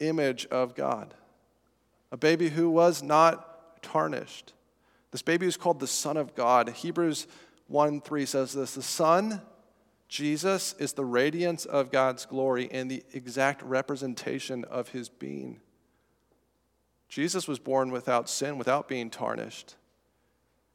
image 0.00 0.46
of 0.46 0.74
God. 0.74 1.14
A 2.12 2.16
baby 2.16 2.50
who 2.50 2.70
was 2.70 3.02
not 3.02 3.82
tarnished. 3.82 4.52
This 5.10 5.22
baby 5.22 5.46
is 5.46 5.56
called 5.56 5.80
the 5.80 5.86
Son 5.86 6.16
of 6.16 6.34
God. 6.34 6.68
Hebrews 6.68 7.26
1 7.68 8.02
3 8.02 8.26
says 8.26 8.52
this 8.52 8.74
The 8.74 8.82
Son, 8.82 9.40
Jesus, 10.08 10.74
is 10.78 10.92
the 10.92 11.04
radiance 11.04 11.64
of 11.64 11.90
God's 11.90 12.26
glory 12.26 12.68
and 12.70 12.90
the 12.90 13.02
exact 13.14 13.62
representation 13.62 14.64
of 14.64 14.90
his 14.90 15.08
being. 15.08 15.60
Jesus 17.08 17.48
was 17.48 17.58
born 17.58 17.90
without 17.90 18.28
sin, 18.28 18.56
without 18.56 18.88
being 18.88 19.10
tarnished. 19.10 19.74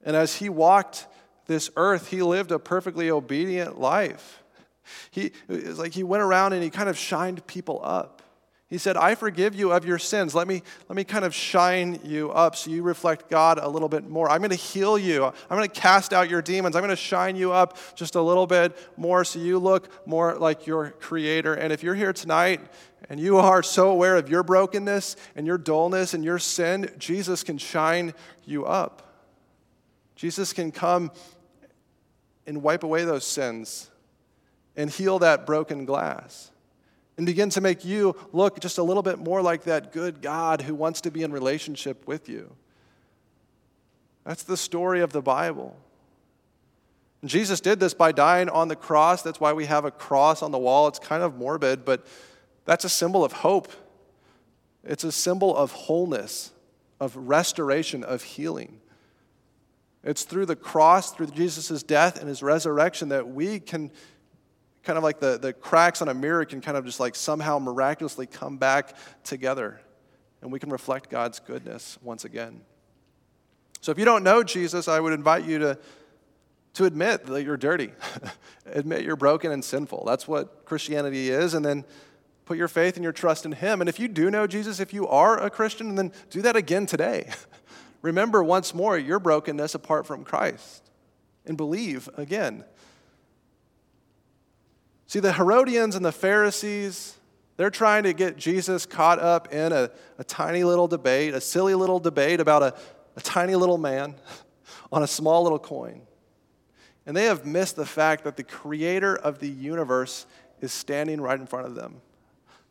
And 0.03 0.15
as 0.15 0.35
he 0.35 0.49
walked 0.49 1.07
this 1.45 1.69
earth, 1.75 2.09
he 2.09 2.21
lived 2.21 2.51
a 2.51 2.59
perfectly 2.59 3.09
obedient 3.09 3.79
life. 3.79 4.43
He, 5.11 5.31
it's 5.49 5.79
like 5.79 5.93
he 5.93 6.03
went 6.03 6.23
around 6.23 6.53
and 6.53 6.63
he 6.63 6.69
kind 6.69 6.89
of 6.89 6.97
shined 6.97 7.45
people 7.47 7.79
up. 7.83 8.21
He 8.69 8.77
said, 8.77 8.97
I 8.97 9.15
forgive 9.15 9.55
you 9.55 9.71
of 9.71 9.85
your 9.85 9.97
sins. 9.97 10.35
Let 10.35 10.45
me, 10.45 10.61
let 10.89 10.97
me 10.97 11.05
kind 11.05 11.23
of 11.23 11.33
shine 11.33 12.01
you 12.03 12.31
up 12.31 12.57
so 12.57 12.69
you 12.69 12.83
reflect 12.83 13.29
God 13.29 13.59
a 13.59 13.67
little 13.69 13.87
bit 13.87 14.09
more. 14.09 14.29
I'm 14.29 14.39
going 14.39 14.49
to 14.49 14.57
heal 14.57 14.97
you. 14.97 15.23
I'm 15.23 15.57
going 15.57 15.69
to 15.69 15.79
cast 15.79 16.11
out 16.11 16.29
your 16.29 16.41
demons. 16.41 16.75
I'm 16.75 16.81
going 16.81 16.89
to 16.89 16.97
shine 16.97 17.37
you 17.37 17.53
up 17.53 17.77
just 17.95 18.15
a 18.15 18.21
little 18.21 18.45
bit 18.45 18.77
more 18.97 19.23
so 19.23 19.39
you 19.39 19.57
look 19.57 20.05
more 20.05 20.35
like 20.35 20.67
your 20.67 20.91
Creator. 20.91 21.53
And 21.53 21.71
if 21.71 21.81
you're 21.81 21.95
here 21.95 22.11
tonight 22.11 22.59
and 23.09 23.21
you 23.21 23.37
are 23.37 23.63
so 23.63 23.89
aware 23.89 24.17
of 24.17 24.27
your 24.27 24.43
brokenness 24.43 25.15
and 25.37 25.47
your 25.47 25.57
dullness 25.57 26.13
and 26.13 26.25
your 26.25 26.39
sin, 26.39 26.91
Jesus 26.97 27.43
can 27.43 27.57
shine 27.57 28.13
you 28.43 28.65
up. 28.65 29.01
Jesus 30.17 30.51
can 30.51 30.73
come 30.73 31.11
and 32.45 32.61
wipe 32.61 32.83
away 32.83 33.05
those 33.05 33.25
sins 33.25 33.89
and 34.75 34.89
heal 34.89 35.19
that 35.19 35.45
broken 35.45 35.85
glass 35.85 36.51
and 37.17 37.25
begin 37.25 37.49
to 37.49 37.61
make 37.61 37.83
you 37.83 38.15
look 38.31 38.59
just 38.59 38.77
a 38.77 38.83
little 38.83 39.03
bit 39.03 39.17
more 39.17 39.41
like 39.41 39.63
that 39.63 39.91
good 39.91 40.21
God 40.21 40.61
who 40.61 40.75
wants 40.75 41.01
to 41.01 41.11
be 41.11 41.23
in 41.23 41.31
relationship 41.31 42.07
with 42.07 42.29
you. 42.29 42.55
That's 44.23 44.43
the 44.43 44.57
story 44.57 45.01
of 45.01 45.11
the 45.11 45.21
Bible. 45.21 45.75
And 47.21 47.29
Jesus 47.29 47.59
did 47.59 47.79
this 47.79 47.93
by 47.93 48.11
dying 48.11 48.49
on 48.49 48.67
the 48.67 48.75
cross. 48.75 49.23
That's 49.23 49.39
why 49.39 49.53
we 49.53 49.65
have 49.65 49.85
a 49.85 49.91
cross 49.91 50.43
on 50.43 50.51
the 50.51 50.57
wall. 50.59 50.87
It's 50.87 50.99
kind 50.99 51.23
of 51.23 51.35
morbid, 51.35 51.85
but 51.85 52.05
that's 52.65 52.85
a 52.85 52.89
symbol 52.89 53.25
of 53.25 53.31
hope. 53.31 53.71
It's 54.83 55.03
a 55.03 55.11
symbol 55.11 55.55
of 55.55 55.71
wholeness, 55.71 56.51
of 56.99 57.15
restoration, 57.15 58.03
of 58.03 58.21
healing. 58.21 58.79
It's 60.03 60.23
through 60.23 60.45
the 60.45 60.55
cross, 60.55 61.11
through 61.11 61.27
Jesus' 61.27 61.81
death 61.81 62.19
and 62.19 62.29
his 62.29 62.43
resurrection, 62.43 63.09
that 63.09 63.27
we 63.27 63.59
can 63.59 63.91
kind 64.87 64.97
of 64.97 65.03
like 65.03 65.19
the, 65.19 65.37
the 65.37 65.51
cracks 65.51 66.01
on 66.01 66.07
a 66.07 66.13
mirror 66.13 66.45
can 66.45 66.61
kind 66.61 66.77
of 66.77 66.85
just 66.85 66.97
like 66.97 67.13
somehow 67.13 67.59
miraculously 67.59 68.25
come 68.25 68.57
back 68.57 68.95
together 69.25 69.81
and 70.41 70.49
we 70.49 70.59
can 70.59 70.69
reflect 70.69 71.09
God's 71.09 71.39
goodness 71.39 71.97
once 72.01 72.23
again. 72.23 72.61
So 73.81 73.91
if 73.91 73.99
you 73.99 74.05
don't 74.05 74.23
know 74.23 74.43
Jesus, 74.43 74.87
I 74.87 75.01
would 75.01 75.11
invite 75.11 75.43
you 75.43 75.59
to, 75.59 75.77
to 76.75 76.85
admit 76.85 77.25
that 77.25 77.43
you're 77.43 77.57
dirty, 77.57 77.91
admit 78.65 79.03
you're 79.03 79.17
broken 79.17 79.51
and 79.51 79.63
sinful. 79.63 80.05
That's 80.05 80.25
what 80.25 80.63
Christianity 80.63 81.31
is. 81.31 81.53
And 81.53 81.65
then 81.65 81.83
put 82.45 82.57
your 82.57 82.69
faith 82.69 82.95
and 82.95 83.03
your 83.03 83.11
trust 83.11 83.45
in 83.45 83.51
Him. 83.51 83.81
And 83.81 83.89
if 83.89 83.99
you 83.99 84.07
do 84.07 84.31
know 84.31 84.47
Jesus, 84.47 84.79
if 84.79 84.93
you 84.93 85.05
are 85.09 85.37
a 85.37 85.49
Christian, 85.49 85.95
then 85.95 86.13
do 86.29 86.41
that 86.43 86.55
again 86.55 86.85
today. 86.85 87.29
Remember 88.01 88.41
once 88.41 88.73
more 88.73 88.97
your 88.97 89.19
brokenness 89.19 89.75
apart 89.75 90.07
from 90.07 90.23
Christ 90.23 90.89
and 91.45 91.57
believe 91.57 92.07
again. 92.15 92.63
See, 95.07 95.19
the 95.19 95.33
Herodians 95.33 95.95
and 95.95 96.05
the 96.05 96.11
Pharisees, 96.11 97.17
they're 97.55 97.69
trying 97.69 98.03
to 98.03 98.13
get 98.13 98.37
Jesus 98.37 98.85
caught 98.85 99.19
up 99.19 99.53
in 99.53 99.71
a, 99.71 99.89
a 100.17 100.23
tiny 100.23 100.65
little 100.65 100.87
debate, 100.87 101.33
a 101.33 101.41
silly 101.41 101.73
little 101.75 101.99
debate 101.99 102.41
about 102.41 102.61
a, 102.61 102.75
a 103.15 103.21
tiny 103.21 103.55
little 103.55 103.77
man 103.77 104.15
on 104.91 105.03
a 105.03 105.07
small 105.07 105.43
little 105.43 105.59
coin. 105.59 106.01
And 107.05 107.15
they 107.15 107.25
have 107.25 107.45
missed 107.45 107.77
the 107.77 107.85
fact 107.85 108.25
that 108.25 108.35
the 108.35 108.43
creator 108.43 109.15
of 109.15 109.39
the 109.39 109.47
universe 109.47 110.25
is 110.59 110.73
standing 110.73 111.21
right 111.21 111.39
in 111.39 111.47
front 111.47 111.67
of 111.67 111.75
them. 111.75 112.01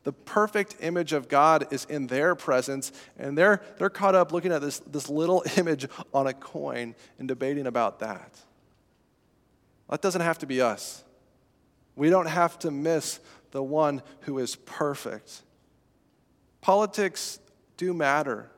The 0.05 0.13
perfect 0.13 0.77
image 0.81 1.15
of 1.15 1.29
God 1.29 1.73
is 1.73 1.87
in 1.87 2.07
their 2.07 2.35
presence, 2.35 2.93
and 3.19 3.37
they're, 3.37 3.63
they're 3.79 3.91
caught 3.91 4.15
up 4.15 4.31
looking 4.31 4.53
at 4.53 4.61
this, 4.61 4.79
this 4.81 5.09
little 5.09 5.43
image 5.57 5.89
on 6.13 6.27
a 6.27 6.35
coin 6.35 6.95
and 7.19 7.27
debating 7.27 7.67
about 7.67 8.01
that. 8.01 8.39
That 9.89 10.03
doesn't 10.03 10.21
have 10.21 10.39
to 10.41 10.47
be 10.47 10.61
us. 10.61 11.03
We 11.97 12.11
don't 12.11 12.27
have 12.27 12.59
to 12.61 12.71
miss 12.71 13.19
the 13.51 13.63
one 13.63 14.03
who 14.21 14.39
is 14.39 14.55
perfect. 14.55 15.43
Politics 16.61 17.41
do 17.77 17.95
matter, 17.95 18.51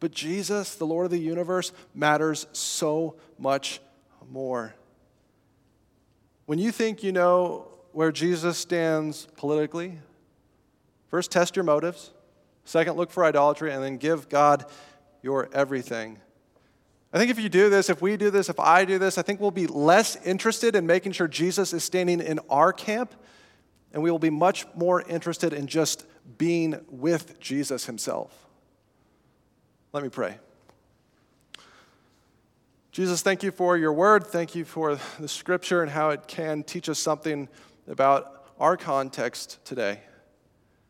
but 0.00 0.10
Jesus, 0.10 0.74
the 0.74 0.86
Lord 0.86 1.04
of 1.04 1.10
the 1.10 1.18
universe, 1.18 1.72
matters 1.94 2.46
so 2.52 3.16
much 3.38 3.80
more. 4.30 4.74
When 6.46 6.58
you 6.58 6.72
think 6.72 7.02
you 7.02 7.12
know 7.12 7.68
where 7.92 8.12
Jesus 8.12 8.58
stands 8.58 9.28
politically, 9.36 9.98
first 11.08 11.30
test 11.30 11.56
your 11.56 11.64
motives, 11.64 12.10
second, 12.64 12.96
look 12.96 13.10
for 13.10 13.24
idolatry, 13.24 13.72
and 13.72 13.82
then 13.82 13.96
give 13.98 14.28
God 14.28 14.66
your 15.22 15.48
everything. 15.52 16.18
I 17.14 17.18
think 17.18 17.30
if 17.30 17.38
you 17.38 17.48
do 17.48 17.70
this, 17.70 17.88
if 17.88 18.02
we 18.02 18.16
do 18.16 18.28
this, 18.28 18.48
if 18.48 18.58
I 18.58 18.84
do 18.84 18.98
this, 18.98 19.18
I 19.18 19.22
think 19.22 19.40
we'll 19.40 19.52
be 19.52 19.68
less 19.68 20.16
interested 20.26 20.74
in 20.74 20.84
making 20.84 21.12
sure 21.12 21.28
Jesus 21.28 21.72
is 21.72 21.84
standing 21.84 22.20
in 22.20 22.40
our 22.50 22.72
camp, 22.72 23.14
and 23.92 24.02
we 24.02 24.10
will 24.10 24.18
be 24.18 24.30
much 24.30 24.66
more 24.74 25.00
interested 25.02 25.52
in 25.52 25.68
just 25.68 26.06
being 26.38 26.80
with 26.90 27.38
Jesus 27.38 27.86
himself. 27.86 28.48
Let 29.92 30.02
me 30.02 30.08
pray. 30.08 30.38
Jesus, 32.90 33.22
thank 33.22 33.44
you 33.44 33.52
for 33.52 33.76
your 33.76 33.92
word. 33.92 34.26
Thank 34.26 34.56
you 34.56 34.64
for 34.64 34.98
the 35.20 35.28
scripture 35.28 35.82
and 35.82 35.92
how 35.92 36.10
it 36.10 36.26
can 36.26 36.64
teach 36.64 36.88
us 36.88 36.98
something 36.98 37.48
about 37.86 38.44
our 38.58 38.76
context 38.76 39.64
today. 39.64 40.00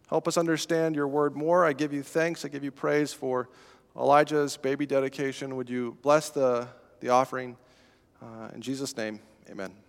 Help 0.09 0.27
us 0.27 0.39
understand 0.39 0.97
your 0.97 1.09
word 1.09 1.37
more. 1.37 1.67
I 1.67 1.75
give 1.75 1.93
you 1.93 2.03
thanks. 2.03 2.47
I 2.47 2.49
give 2.49 2.65
you 2.65 2.71
praise 2.71 3.13
for. 3.13 3.51
Elijah's 3.97 4.57
baby 4.57 4.87
dedication. 4.87 5.57
Would 5.57 5.71
you 5.71 5.97
bless 6.03 6.31
the, 6.31 6.69
the 7.01 7.11
offering? 7.11 7.57
Uh, 8.21 8.49
in 8.55 8.61
Jesus' 8.61 8.97
name, 8.97 9.21
amen. 9.51 9.84